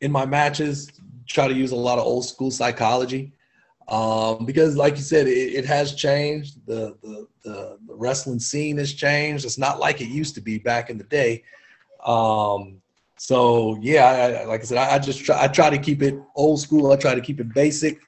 [0.00, 0.90] in my matches.
[1.26, 3.32] Try to use a lot of old school psychology
[3.88, 6.66] um, because, like you said, it, it has changed.
[6.66, 9.44] The, the, the wrestling scene has changed.
[9.44, 11.44] It's not like it used to be back in the day.
[12.04, 12.80] Um,
[13.16, 14.04] so yeah,
[14.42, 16.92] I, like I said, I, I, just try I try to keep it old school.
[16.92, 17.98] I try to keep it basic.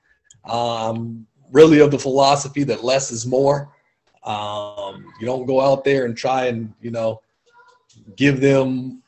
[0.45, 3.73] Um, really of the philosophy that less is more.
[4.25, 7.21] Um, you don't go out there and try and you know
[8.17, 9.03] give them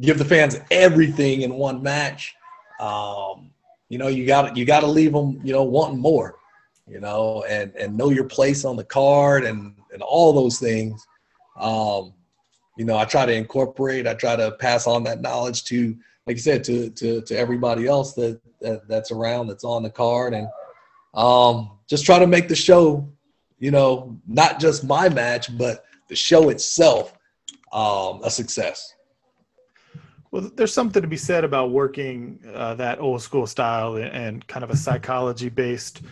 [0.00, 2.34] give the fans everything in one match.
[2.80, 3.50] Um,
[3.88, 6.36] you know you got you got to leave them you know wanting more.
[6.86, 11.06] You know and and know your place on the card and and all those things.
[11.58, 12.12] Um,
[12.76, 14.06] you know I try to incorporate.
[14.06, 15.96] I try to pass on that knowledge to
[16.26, 19.90] like you said to to to everybody else that, that that's around that's on the
[19.90, 20.46] card and
[21.18, 23.08] um, just try to make the show,
[23.58, 27.12] you know, not just my match, but the show itself
[27.72, 28.94] um, a success.
[30.30, 34.62] Well, there's something to be said about working uh, that old school style and kind
[34.62, 36.02] of a psychology based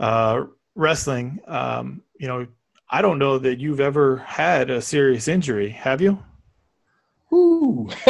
[0.00, 1.38] uh, wrestling.
[1.46, 2.46] Um, you know,
[2.90, 6.20] I don't know that you've ever had a serious injury, have you?
[7.32, 7.88] Ooh.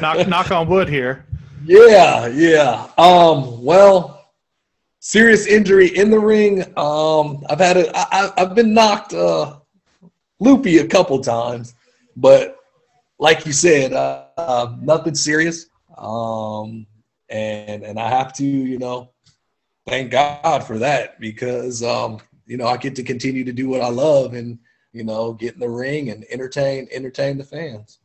[0.00, 1.26] knock, knock on wood here.
[1.64, 2.88] Yeah, yeah.
[2.96, 4.17] Um, well,
[5.08, 6.60] serious injury in the ring.
[6.76, 9.58] Um, I've had a, I, I've been knocked uh,
[10.38, 11.74] loopy a couple times,
[12.14, 12.58] but
[13.18, 15.64] like you said, uh, uh, nothing serious.
[15.96, 16.86] Um,
[17.30, 19.08] and and I have to, you know,
[19.86, 23.80] thank God for that because um, you know I get to continue to do what
[23.80, 24.58] I love and
[24.92, 27.98] you know get in the ring and entertain entertain the fans.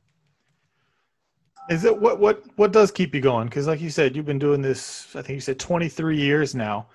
[1.70, 3.48] Is it what what what does keep you going?
[3.48, 5.08] Because like you said, you've been doing this.
[5.16, 6.88] I think you said 23 years now.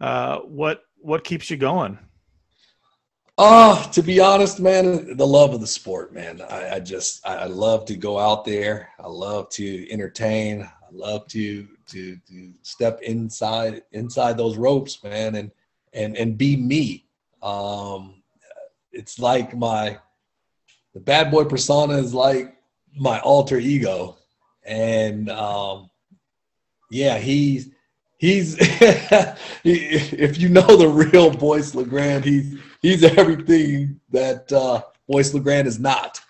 [0.00, 1.98] Uh, what what keeps you going?
[3.40, 6.42] Oh, to be honest, man, the love of the sport, man.
[6.50, 8.88] I, I just I love to go out there.
[8.98, 10.62] I love to entertain.
[10.62, 15.52] I love to to to step inside inside those ropes, man, and
[15.92, 17.06] and and be me.
[17.40, 18.22] Um,
[18.92, 19.98] it's like my
[20.94, 22.57] the bad boy persona is like
[22.96, 24.16] my alter ego,
[24.64, 25.90] and um,
[26.90, 27.70] yeah, he's
[28.18, 28.56] he's
[29.64, 35.78] if you know the real Boyce LeGrande, he's he's everything that uh, Boyce LeGrande is
[35.78, 36.20] not.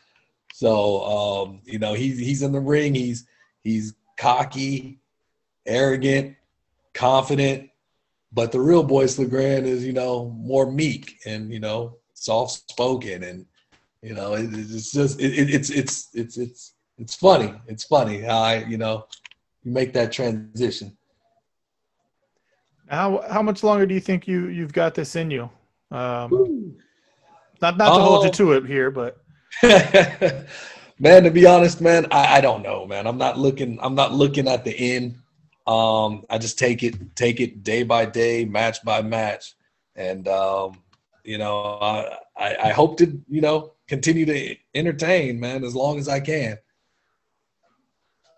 [0.53, 2.95] So um, you know he's he's in the ring.
[2.95, 3.27] He's
[3.63, 5.01] he's cocky,
[5.67, 6.37] arrogant,
[6.95, 7.71] confident,
[8.33, 13.23] but the real Boyce LeGrande is you know more meek and you know soft spoken
[13.23, 13.47] and
[14.03, 17.55] you know it, it's just it, it's it's it's it's it's funny.
[17.67, 19.07] It's funny how I you know
[19.63, 20.97] you make that transition.
[22.89, 25.51] How how much longer do you think you you've got this in you?
[25.91, 26.77] Um,
[27.61, 29.19] not not to hold you to it here, but
[30.99, 33.07] man, to be honest, man, I, I don't know, man.
[33.07, 33.79] I'm not looking.
[33.81, 35.17] I'm not looking at the end.
[35.67, 39.55] Um, I just take it take it day by day, match by match,
[39.97, 40.79] and um,
[41.25, 45.99] you know, I, I I hope to you know continue to entertain, man, as long
[45.99, 46.59] as I can.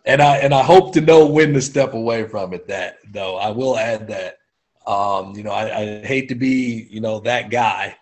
[0.06, 2.66] And I and I hope to know when to step away from it.
[2.68, 4.38] That though, I will add that
[4.86, 7.96] um, you know, I, I, hate to be, you know, that guy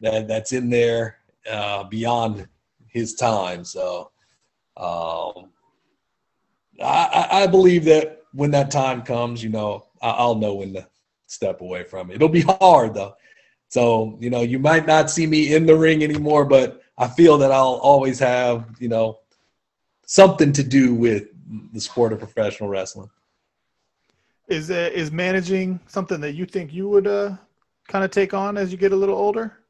[0.00, 1.18] that that's in there
[1.50, 2.48] uh, beyond
[2.88, 3.64] his time.
[3.64, 4.10] So
[4.76, 5.50] um,
[6.82, 10.88] I, I believe that when that time comes, you know, I'll know when to
[11.26, 12.14] step away from it.
[12.14, 13.14] It'll be hard though.
[13.72, 17.38] So, you know, you might not see me in the ring anymore, but I feel
[17.38, 19.20] that I'll always have, you know,
[20.04, 21.28] something to do with
[21.72, 23.08] the sport of professional wrestling.
[24.46, 27.34] Is uh, is managing something that you think you would uh,
[27.88, 29.60] kind of take on as you get a little older?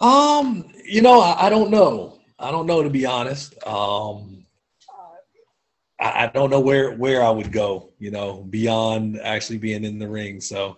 [0.00, 2.18] Um, you know, I, I don't know.
[2.40, 3.54] I don't know to be honest.
[3.64, 4.44] Um,
[6.00, 7.90] I, I, don't know where where I would go.
[8.00, 10.40] You know, beyond actually being in the ring.
[10.40, 10.76] So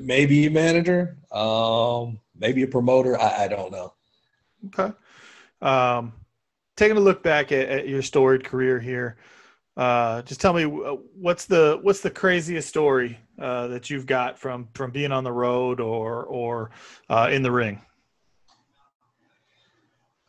[0.00, 3.20] maybe a manager, um, maybe a promoter.
[3.20, 3.94] I, I don't know.
[4.66, 4.92] Okay.
[5.60, 6.12] Um,
[6.76, 9.16] taking a look back at, at your storied career here,
[9.76, 14.38] uh, just tell me uh, what's the what's the craziest story uh, that you've got
[14.38, 16.70] from from being on the road or or
[17.08, 17.80] uh, in the ring.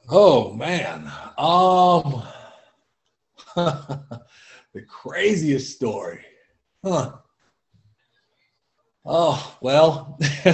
[0.09, 2.23] Oh man, um,
[4.73, 6.23] the craziest story,
[6.83, 7.13] huh?
[9.05, 10.17] Oh well,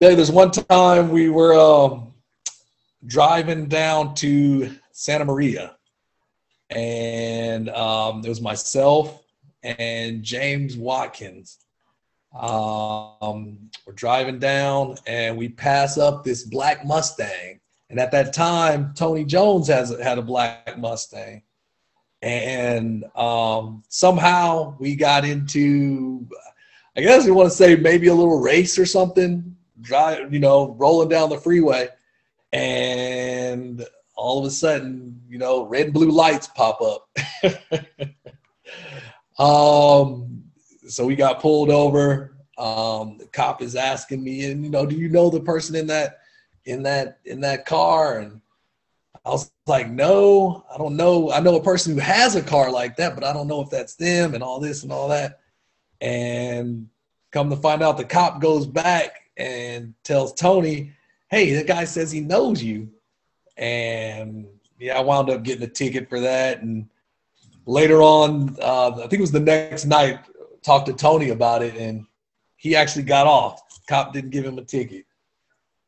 [0.00, 2.12] there's one time we were um,
[3.06, 5.76] driving down to Santa Maria
[6.70, 9.22] and um, it was myself
[9.62, 11.58] and James Watkins.
[12.38, 17.60] Um, we're driving down and we pass up this black Mustang.
[17.90, 21.42] And at that time, Tony Jones has had a black Mustang.
[22.22, 26.26] And um, somehow we got into,
[26.96, 30.74] I guess you want to say maybe a little race or something, drive, you know,
[30.78, 31.88] rolling down the freeway.
[32.52, 33.86] And
[34.20, 37.08] all of a sudden, you know, red and blue lights pop up.
[39.38, 40.44] um,
[40.86, 42.36] so we got pulled over.
[42.58, 45.86] Um, the cop is asking me, and you know, do you know the person in
[45.86, 46.18] that
[46.66, 48.18] in that in that car?
[48.18, 48.42] And
[49.24, 51.30] I was like, no, I don't know.
[51.30, 53.70] I know a person who has a car like that, but I don't know if
[53.70, 55.40] that's them and all this and all that.
[56.00, 56.88] And
[57.30, 60.92] come to find out, the cop goes back and tells Tony,
[61.30, 62.90] hey, the guy says he knows you
[63.60, 64.46] and
[64.78, 66.62] yeah, I wound up getting a ticket for that.
[66.62, 66.88] And
[67.66, 70.20] later on, uh, I think it was the next night,
[70.62, 72.06] talked to Tony about it, and
[72.56, 73.62] he actually got off.
[73.86, 75.04] Cop didn't give him a ticket,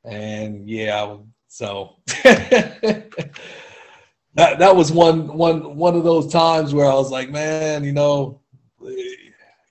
[0.05, 1.17] and yeah,
[1.53, 3.13] so that
[4.35, 8.41] that was one one one of those times where I was like, man, you know,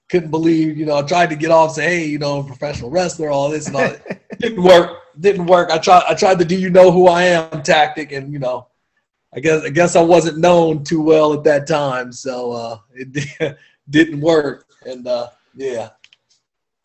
[0.07, 3.31] couldn't believe, you know, I tried to get off, say, hey, you know, professional wrestler,
[3.31, 4.21] all this and all that.
[4.37, 5.71] didn't work didn't work.
[5.71, 8.67] I tried I tried the do you know who I am tactic and you know
[9.33, 13.57] I guess I guess I wasn't known too well at that time, so uh, it
[13.89, 14.67] didn't work.
[14.85, 15.89] And uh, yeah,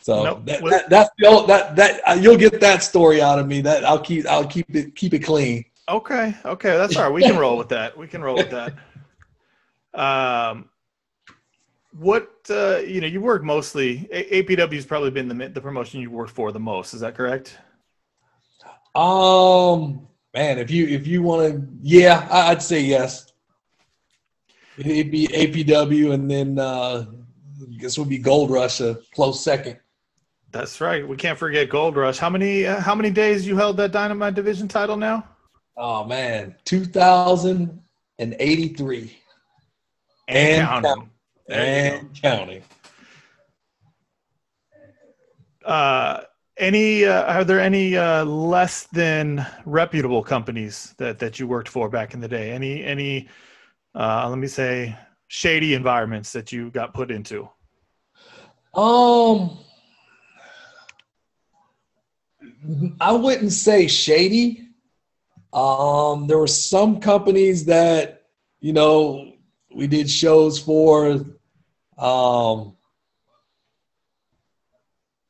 [0.07, 0.47] so nope.
[0.47, 3.61] that, that, that's the old, that that uh, you'll get that story out of me.
[3.61, 5.65] That I'll keep I'll keep it keep it clean.
[5.89, 7.13] Okay, okay, that's all right.
[7.13, 7.99] We can roll with that.
[7.99, 8.75] We can roll with that.
[9.99, 10.69] Um,
[11.91, 14.09] what uh, you know, you work mostly.
[14.13, 16.95] APW has probably been the the promotion you worked for the most.
[16.95, 17.59] Is that correct?
[18.95, 23.33] Um, man, if you if you want to, yeah, I'd say yes.
[24.79, 27.07] It'd be APW, and then uh,
[27.61, 29.79] I guess would be Gold Rush a close second.
[30.57, 31.07] That's right.
[31.07, 32.17] We can't forget Gold Rush.
[32.17, 35.29] How many uh, how many days you held that Dynamite Division title now?
[35.77, 37.79] Oh man, two thousand
[38.19, 39.19] and eighty three,
[40.29, 41.11] and, and counting,
[41.51, 42.63] and counting.
[45.63, 46.23] Uh,
[46.57, 51.91] any uh, are there any uh, less than reputable companies that that you worked for
[51.91, 52.51] back in the day?
[52.51, 53.29] Any any
[53.95, 54.97] uh, let me say
[55.29, 57.47] shady environments that you got put into?
[58.73, 59.59] Um,
[63.01, 64.69] I wouldn't say shady.
[65.53, 68.25] Um, there were some companies that
[68.61, 69.33] you know
[69.75, 71.25] we did shows for.
[71.99, 72.77] Um,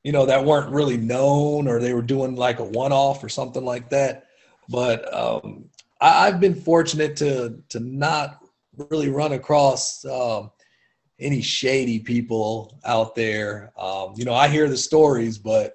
[0.07, 3.28] you know, that weren't really known or they were doing like a one off or
[3.28, 4.26] something like that.
[4.68, 5.64] But um,
[6.01, 8.39] I, have been fortunate to to not
[8.76, 10.53] really run across um,
[11.18, 13.72] any shady people out there.
[13.76, 15.74] Um, you know, I hear the stories, but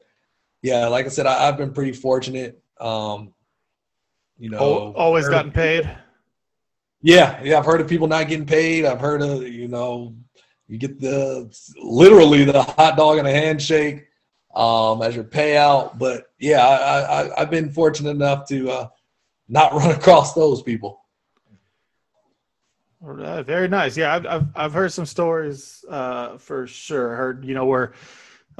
[0.61, 2.61] yeah, like I said, I, have been pretty fortunate.
[2.79, 3.33] Um,
[4.37, 5.89] you know, always gotten paid.
[7.01, 8.85] Yeah, yeah, I've heard of people not getting paid.
[8.85, 10.15] I've heard of you know,
[10.67, 14.05] you get the literally the hot dog and a handshake
[14.55, 15.97] um, as your payout.
[15.97, 18.87] But yeah, I, I, have been fortunate enough to uh,
[19.49, 20.99] not run across those people.
[23.03, 23.97] Uh, very nice.
[23.97, 27.13] Yeah, I've, I've, I've heard some stories uh, for sure.
[27.13, 27.93] I heard you know where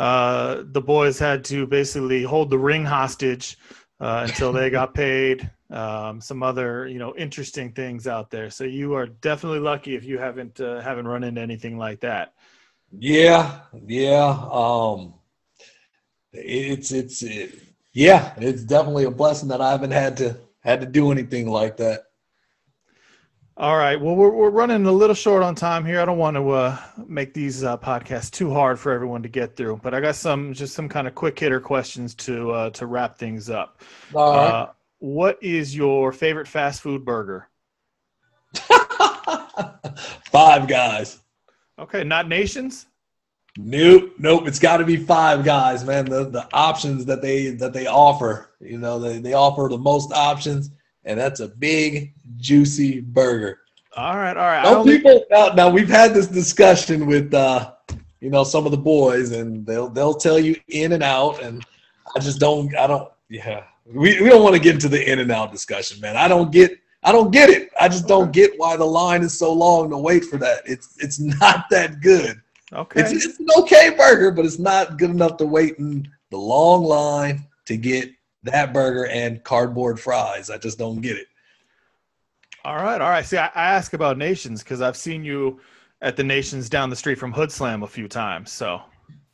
[0.02, 3.56] uh, the boys had to basically hold the ring hostage
[4.00, 5.48] uh, until they got paid.
[5.70, 8.50] Um, some other you know interesting things out there.
[8.50, 12.34] So you are definitely lucky if you haven't uh, haven't run into anything like that.
[12.98, 14.48] Yeah, yeah.
[14.52, 15.14] Um,
[16.34, 17.60] it's it's it,
[17.94, 21.78] yeah, it's definitely a blessing that I haven't had to had to do anything like
[21.78, 22.06] that.
[23.62, 24.02] All right.
[24.02, 26.02] Well, we're, we're running a little short on time here.
[26.02, 29.56] I don't want to uh, make these uh, podcasts too hard for everyone to get
[29.56, 32.88] through, but I got some just some kind of quick hitter questions to uh, to
[32.88, 33.84] wrap things up.
[34.16, 34.48] All right.
[34.48, 37.50] Uh, what is your favorite fast food burger?
[40.32, 41.22] Five guys.
[41.78, 42.88] Okay, not nations.
[43.60, 44.48] Nope, nope.
[44.48, 46.06] It's got to be five guys, man.
[46.06, 50.12] The the options that they that they offer, you know, they, they offer the most
[50.14, 50.72] options,
[51.06, 53.60] and that's a big juicy burger.
[53.96, 54.66] All right, all right.
[54.66, 57.74] Some people now, now we've had this discussion with uh,
[58.22, 61.66] you know some of the boys, and they'll they'll tell you in and out, and
[62.16, 62.76] I just don't.
[62.78, 63.12] I don't.
[63.30, 66.16] Yeah, we we don't want to get into the in and out discussion, man.
[66.16, 66.78] I don't get.
[67.04, 67.70] I don't get it.
[67.80, 70.62] I just don't get why the line is so long to wait for that.
[70.66, 72.42] It's it's not that good.
[72.74, 73.02] Okay.
[73.02, 76.84] It's, it's an okay burger, but it's not good enough to wait in the long
[76.84, 78.10] line to get
[78.44, 80.50] that burger and cardboard fries.
[80.50, 81.28] I just don't get it.
[82.64, 83.26] All right, all right.
[83.26, 85.60] See, I, I ask about nations because I've seen you
[86.02, 88.52] at the nations down the street from Hood Slam a few times.
[88.52, 88.82] So.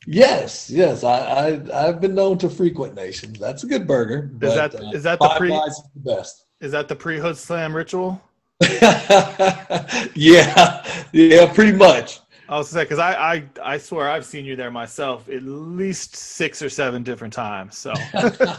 [0.06, 3.40] Yes, yes, I, I have been known to frequent nations.
[3.40, 4.32] That's a good burger.
[4.42, 5.54] Is that uh, is that the pre?
[5.54, 6.46] Is the best.
[6.62, 8.22] Is that the pre Hood Slam ritual?
[8.62, 12.22] yeah, yeah, pretty much.
[12.48, 16.16] I was say because I, I I swear I've seen you there myself at least
[16.16, 17.78] six or seven different times.
[17.78, 17.94] So.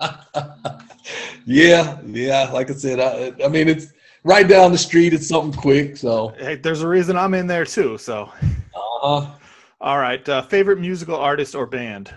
[1.46, 2.50] yeah, yeah.
[2.52, 3.92] Like I said, I, I mean it's
[4.24, 5.12] right down the street.
[5.12, 5.96] It's something quick.
[5.96, 7.98] So hey, there's a reason I'm in there too.
[7.98, 8.30] So.
[8.74, 9.34] Uh-huh.
[9.80, 10.26] All right.
[10.28, 12.12] Uh, favorite musical artist or band?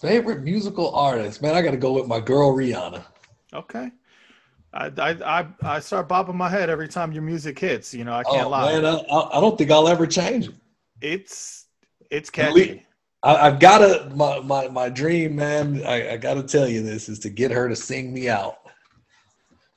[0.00, 1.54] Favorite musical artist, man.
[1.54, 3.04] I got to go with my girl Rihanna.
[3.52, 3.90] Okay.
[4.72, 7.92] I, I, I start bobbing my head every time your music hits.
[7.92, 8.72] You know, I can't oh, lie.
[8.72, 10.54] Man, I, I don't think I'll ever change it.
[11.00, 11.66] It's
[12.10, 12.86] it's catchy.
[13.22, 15.82] I, have got to my, my my dream, man.
[15.84, 18.58] I, I got to tell you this is to get her to sing me out.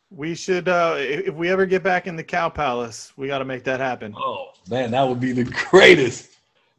[0.10, 3.46] We should, uh, if we ever get back in the Cow Palace, we got to
[3.46, 4.14] make that happen.
[4.18, 6.30] Oh man, that would be the greatest.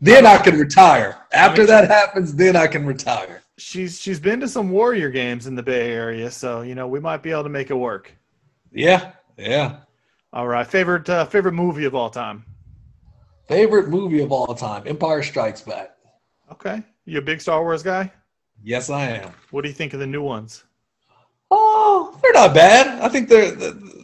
[0.01, 1.19] Then I can retire.
[1.33, 3.43] After that happens, then I can retire.
[3.59, 7.01] She's she's been to some Warrior games in the Bay Area, so you know we
[7.01, 8.15] might be able to make it work.
[8.73, 9.81] Yeah, yeah.
[10.33, 12.45] All right, favorite uh, favorite movie of all time.
[13.49, 15.93] Favorite movie of all time: Empire Strikes Back.
[16.53, 18.12] Okay, you a big Star Wars guy?
[18.62, 19.32] Yes, I am.
[19.51, 20.64] What do you think of the new ones?
[21.51, 23.01] Oh, they're not bad.
[23.01, 23.53] I think they're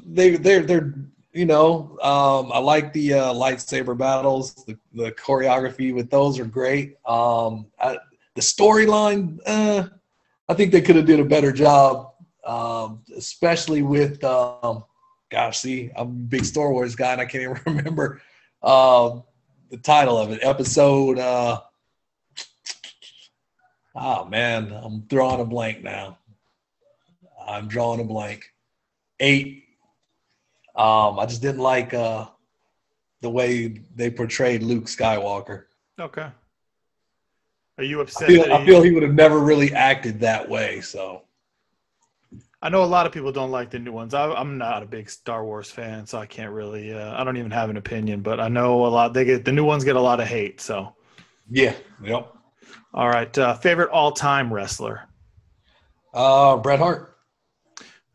[0.06, 0.94] they they're they're
[1.32, 4.54] you know um, I like the uh, lightsaber battles.
[4.64, 6.96] The, the choreography with those are great.
[7.06, 7.98] Um, I,
[8.34, 9.88] the storyline, uh,
[10.48, 12.12] I think they could have did a better job,
[12.44, 14.84] um, especially with um,
[15.30, 18.20] gosh, see, I'm a big Star Wars guy and I can't even remember.
[18.62, 19.24] Um,
[19.70, 20.40] the title of it.
[20.42, 21.18] Episode.
[21.18, 21.60] uh
[23.94, 26.18] Oh man, I'm drawing a blank now.
[27.46, 28.52] I'm drawing a blank.
[29.18, 29.64] Eight.
[30.76, 32.26] Um, I just didn't like uh
[33.20, 35.64] the way they portrayed Luke Skywalker.
[35.98, 36.28] Okay.
[37.78, 38.28] Are you I upset?
[38.28, 40.80] feel, that I feel he would have never really acted that way.
[40.80, 41.22] So
[42.62, 44.12] I know a lot of people don't like the new ones.
[44.12, 46.92] I, I'm not a big Star Wars fan, so I can't really.
[46.92, 49.14] Uh, I don't even have an opinion, but I know a lot.
[49.14, 50.60] They get the new ones get a lot of hate.
[50.60, 50.94] So,
[51.50, 52.34] yeah, yep.
[52.92, 53.36] All right.
[53.36, 55.02] Uh, favorite all-time wrestler.
[56.12, 57.16] Uh, Bret Hart.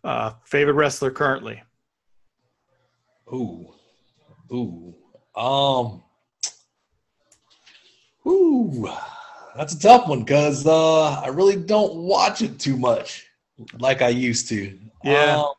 [0.04, 1.62] Uh, favorite wrestler currently.
[3.34, 3.74] Ooh,
[4.52, 4.94] ooh,
[5.36, 6.04] um,
[8.28, 8.88] ooh.
[9.56, 13.26] That's a tough one because uh, I really don't watch it too much
[13.80, 14.78] like I used to.
[15.04, 15.44] Yeah.
[15.44, 15.54] Um,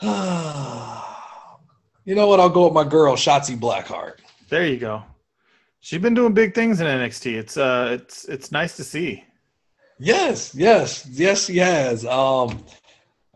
[2.04, 2.40] you know what?
[2.40, 4.18] I'll go with my girl, Shotzi Blackheart.
[4.48, 5.02] There you go.
[5.82, 7.34] She's been doing big things in NXT.
[7.34, 9.24] It's uh, it's it's nice to see.
[9.98, 12.06] Yes, yes, yes, she has.
[12.06, 12.64] Um,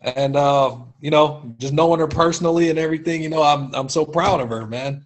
[0.01, 4.07] and uh, you know, just knowing her personally and everything, you know, I'm I'm so
[4.07, 5.05] proud of her, man.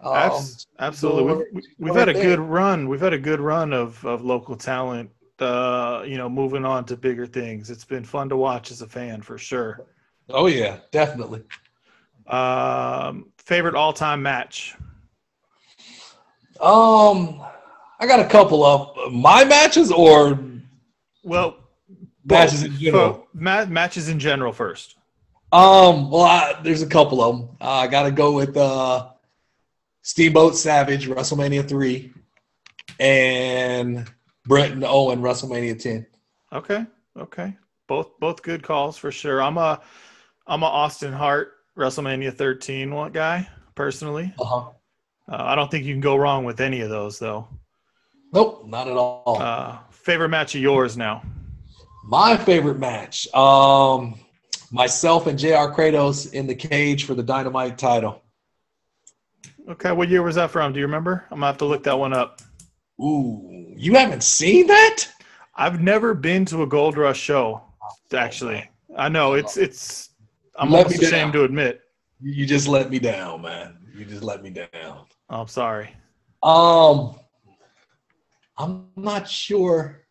[0.00, 0.42] Um,
[0.78, 1.44] Absolutely.
[1.52, 2.88] We've, we've had a good run.
[2.88, 6.96] We've had a good run of, of local talent, uh, you know, moving on to
[6.96, 7.68] bigger things.
[7.68, 9.86] It's been fun to watch as a fan for sure.
[10.30, 11.42] Oh yeah, definitely.
[12.26, 14.74] Um, favorite all time match?
[16.60, 17.40] Um,
[17.98, 20.38] I got a couple of my matches or
[21.22, 21.56] Well,
[22.24, 23.12] Matches in general.
[23.14, 24.96] So, ma- matches in general first.
[25.52, 26.10] um.
[26.10, 27.56] Well, I, there's a couple of them.
[27.60, 29.08] Uh, I got to go with uh,
[30.02, 32.12] Steamboat Savage WrestleMania three,
[33.00, 34.06] and
[34.46, 36.06] Bret and Owen WrestleMania ten.
[36.52, 36.84] Okay.
[37.18, 37.56] Okay.
[37.88, 39.42] Both both good calls for sure.
[39.42, 39.80] I'm a
[40.46, 44.32] I'm a Austin Hart WrestleMania 13 one guy personally.
[44.38, 44.70] Uh huh.
[45.30, 47.48] Uh, I don't think you can go wrong with any of those though.
[48.32, 49.36] Nope, not at all.
[49.40, 51.22] Uh, favorite match of yours now?
[52.04, 53.32] My favorite match.
[53.34, 54.18] Um,
[54.72, 55.70] myself and Jr.
[55.72, 58.22] Kratos in the cage for the Dynamite title.
[59.68, 60.72] Okay, what year was that from?
[60.72, 61.24] Do you remember?
[61.30, 62.40] I'm gonna have to look that one up.
[63.00, 65.06] Ooh, you haven't seen that?
[65.54, 67.62] I've never been to a Gold Rush show.
[68.12, 70.10] Actually, I know it's it's.
[70.56, 71.32] I'm almost ashamed down.
[71.32, 71.80] to admit.
[72.20, 73.78] You just let me down, man.
[73.94, 75.06] You just let me down.
[75.30, 75.94] Oh, I'm sorry.
[76.42, 77.14] Um,
[78.58, 80.02] I'm not sure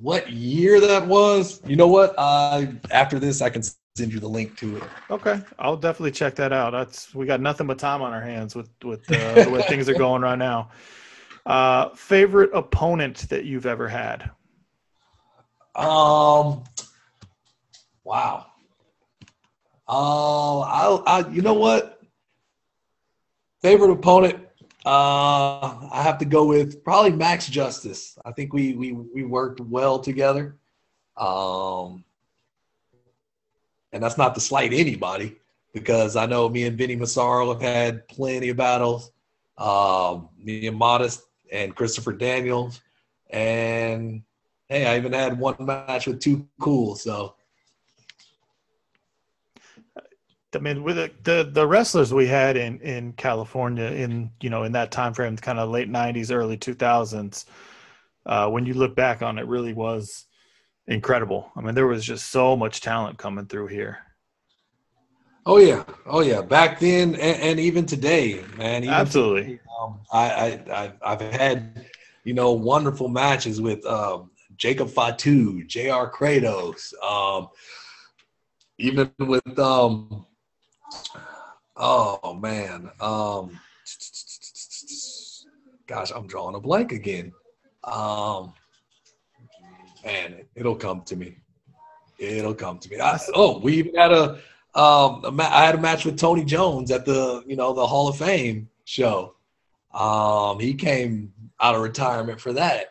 [0.00, 1.60] what year that was.
[1.64, 2.12] You know what?
[2.18, 3.62] Uh, after this, I can
[3.96, 4.82] send you the link to it.
[5.10, 6.72] Okay, I'll definitely check that out.
[6.72, 9.88] That's we got nothing but time on our hands with with uh, the way things
[9.88, 10.70] are going right now.
[11.46, 14.30] Uh, favorite opponent that you've ever had?
[15.76, 16.64] Um,
[18.02, 18.46] wow.
[19.88, 21.95] Uh, I, I, you know what?
[23.62, 24.46] Favorite opponent?
[24.84, 28.16] Uh, I have to go with probably Max Justice.
[28.24, 30.56] I think we we we worked well together.
[31.16, 32.04] Um,
[33.92, 35.36] and that's not to slight anybody
[35.72, 39.10] because I know me and Vinny Massaro have had plenty of battles.
[39.58, 42.80] Um, me and Modest and Christopher Daniels,
[43.30, 44.22] and
[44.68, 46.94] hey, I even had one match with Too Cool.
[46.94, 47.34] So
[50.56, 54.64] I mean, with the, the the wrestlers we had in in California in you know
[54.64, 57.44] in that time frame, kind of late '90s, early 2000s.
[58.24, 60.26] Uh, when you look back on it, really was
[60.88, 61.52] incredible.
[61.54, 63.98] I mean, there was just so much talent coming through here.
[65.44, 66.42] Oh yeah, oh yeah.
[66.42, 68.82] Back then and, and even today, man.
[68.82, 69.42] Even Absolutely.
[69.42, 71.86] today, um, I, I I I've had
[72.24, 76.10] you know wonderful matches with um, Jacob Fatu, Jr.
[76.10, 77.48] Kratos, um,
[78.78, 80.25] even with um,
[81.76, 83.58] oh man, um,
[85.86, 87.32] gosh, I'm drawing a blank again.
[87.84, 88.52] Um,
[90.04, 91.36] man, it'll come to me.
[92.18, 93.00] It'll come to me.
[93.00, 94.38] I, oh, we even had a
[94.74, 97.86] um, a ma- I had a match with Tony Jones at the you know the
[97.86, 99.34] Hall of Fame show.
[99.94, 102.86] Um, he came out of retirement for that.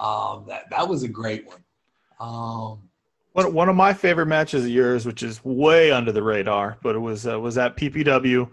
[0.00, 1.62] Um, that that was a great one.
[2.18, 2.88] Um,
[3.32, 6.94] One, one of my favorite matches of yours, which is way under the radar, but
[6.94, 8.48] it was uh, was at PPW.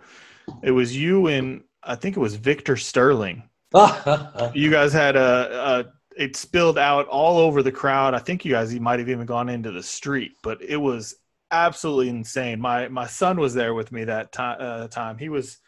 [0.64, 3.44] It was you and I think it was Victor Sterling.
[4.56, 5.86] You guys had a, a
[6.18, 8.14] it spilled out all over the crowd.
[8.14, 11.16] I think you guys might have even gone into the street, but it was
[11.52, 12.60] absolutely insane.
[12.60, 14.58] My my son was there with me that time.
[14.60, 15.60] Uh, time he was,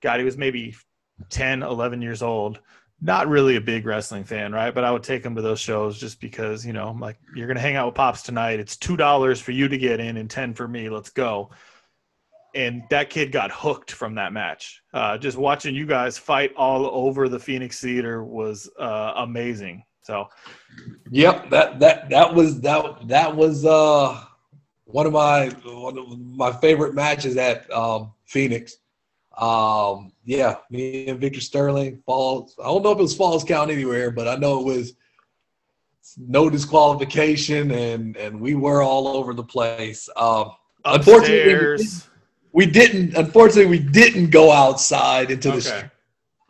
[0.00, 0.74] God, he was maybe
[1.30, 2.60] 10, 11 years old.
[3.04, 4.72] Not really a big wrestling fan, right?
[4.72, 7.48] But I would take him to those shows just because, you know, I'm like, you're
[7.48, 8.60] gonna hang out with pops tonight.
[8.60, 10.88] It's two dollars for you to get in and ten for me.
[10.88, 11.50] Let's go.
[12.54, 14.82] and that kid got hooked from that match.
[14.92, 19.84] Uh, just watching you guys fight all over the Phoenix Theater was uh, amazing.
[20.02, 20.26] So,
[21.10, 24.20] yep that that that was that that was uh,
[24.84, 28.76] one of my one of my favorite matches at um, Phoenix.
[29.42, 32.54] Um, yeah, me and Victor Sterling, Falls.
[32.60, 34.92] I don't know if it was Falls Count anywhere, but I know it was
[36.16, 40.08] no disqualification, and and we were all over the place.
[40.16, 40.52] Um,
[40.84, 41.84] unfortunately,
[42.52, 43.16] we didn't.
[43.16, 45.56] Unfortunately, we didn't go outside into okay.
[45.56, 45.90] the street.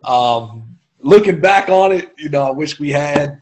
[0.05, 3.40] Um, looking back on it, you know, I wish we had,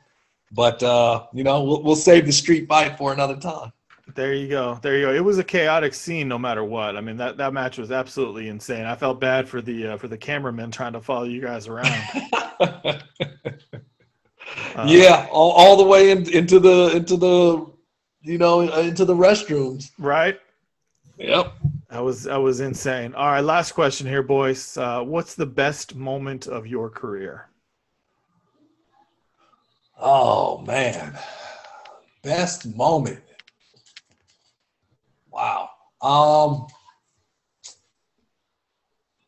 [0.52, 3.72] but uh, you know, we'll, we'll save the street fight for another time.
[4.14, 4.78] There you go.
[4.82, 5.14] There you go.
[5.14, 6.96] It was a chaotic scene, no matter what.
[6.96, 8.86] I mean, that, that match was absolutely insane.
[8.86, 11.92] I felt bad for the uh, for the cameramen trying to follow you guys around.
[12.60, 12.98] uh,
[14.86, 17.66] yeah, all, all the way in, into the into the
[18.22, 19.90] you know into the restrooms.
[19.98, 20.38] Right.
[21.18, 21.52] Yep.
[21.90, 23.14] That was that was insane.
[23.14, 24.76] All right, last question here, boys.
[24.76, 27.48] Uh, what's the best moment of your career?
[29.98, 31.18] Oh man,
[32.22, 33.20] best moment.
[35.40, 35.70] Wow.
[36.02, 36.66] Um,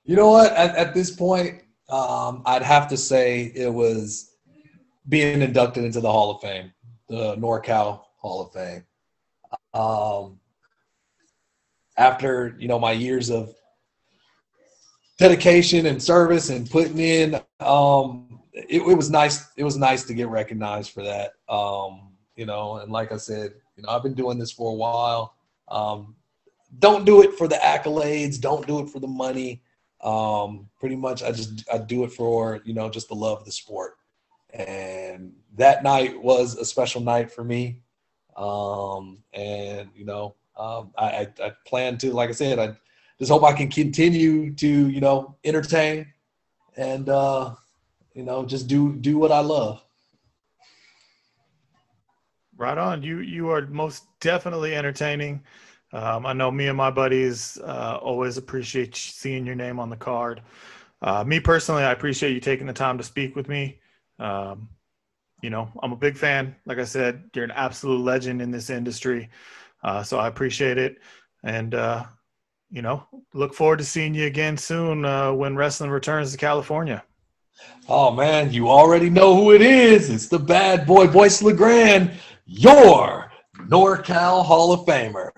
[0.05, 0.53] you know what?
[0.53, 4.35] At, at this point, um, I'd have to say it was
[5.09, 6.73] being inducted into the Hall of Fame,
[7.09, 8.85] the NorCal Hall of Fame.
[9.73, 10.39] Um,
[11.97, 13.55] after you know my years of
[15.19, 19.47] dedication and service and putting in, um, it, it, was nice.
[19.57, 21.33] It was nice to get recognized for that.
[21.49, 24.75] Um, you know, and like I said, you know, I've been doing this for a
[24.75, 25.35] while.
[25.73, 26.15] Um,
[26.79, 28.41] don't do it for the accolades.
[28.41, 29.63] Don't do it for the money.
[30.03, 33.45] Um, pretty much, I just I do it for you know just the love of
[33.45, 33.95] the sport.
[34.53, 37.79] And that night was a special night for me.
[38.37, 42.77] Um, and you know, um, I, I, I plan to, like I said, I
[43.19, 46.13] just hope I can continue to you know entertain
[46.77, 47.55] and uh,
[48.15, 49.83] you know just do do what I love.
[52.63, 53.03] Right on.
[53.03, 55.43] You you are most definitely entertaining.
[55.93, 59.97] Um, I know me and my buddies uh, always appreciate seeing your name on the
[59.97, 60.43] card.
[61.03, 63.81] Uh, me personally, I appreciate you taking the time to speak with me.
[64.21, 64.69] Um,
[65.43, 66.55] you know, I'm a big fan.
[66.65, 69.29] Like I said, you're an absolute legend in this industry.
[69.83, 70.99] Uh, so I appreciate it.
[71.43, 72.05] And, uh,
[72.71, 73.05] you know,
[73.35, 77.03] look forward to seeing you again soon uh, when wrestling returns to California.
[77.89, 80.09] Oh, man, you already know who it is.
[80.09, 82.15] It's the bad boy, Boyce LeGrande,
[82.53, 83.33] your
[83.69, 85.31] NorCal Hall of Famer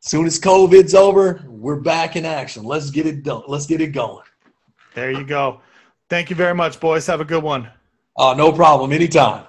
[0.00, 2.64] soon as COVID's over, we're back in action.
[2.64, 3.42] Let's get it done.
[3.46, 4.24] Let's get it going.
[4.94, 5.60] There you go.
[6.08, 7.06] Thank you very much, boys.
[7.06, 7.70] Have a good one.
[8.16, 8.92] Uh, no problem.
[8.92, 9.46] Anytime.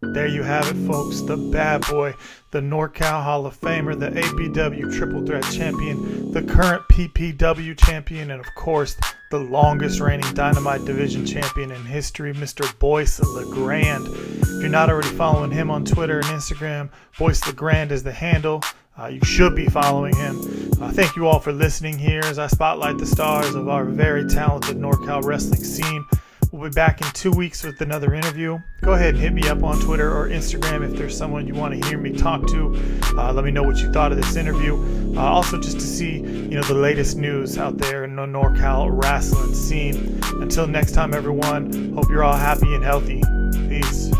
[0.00, 1.20] There you have it, folks.
[1.20, 2.14] The bad boy,
[2.52, 8.40] the NorCal Hall of Famer, the APW Triple Threat Champion, the current PPW Champion, and
[8.40, 8.94] of course,
[9.30, 12.78] the longest reigning Dynamite Division Champion in history, Mr.
[12.78, 14.06] Boyce LeGrande.
[14.42, 18.62] If you're not already following him on Twitter and Instagram, Boyce LeGrande is the handle.
[19.00, 20.38] Uh, you should be following him.
[20.78, 24.28] Uh, thank you all for listening here as I spotlight the stars of our very
[24.28, 26.04] talented NorCal wrestling scene.
[26.52, 28.60] We'll be back in two weeks with another interview.
[28.82, 31.80] Go ahead and hit me up on Twitter or Instagram if there's someone you want
[31.80, 32.78] to hear me talk to.
[33.16, 34.76] Uh, let me know what you thought of this interview.
[35.16, 38.90] Uh, also, just to see you know the latest news out there in the NorCal
[38.92, 40.20] wrestling scene.
[40.42, 41.94] Until next time, everyone.
[41.94, 43.22] Hope you're all happy and healthy.
[43.70, 44.10] Peace.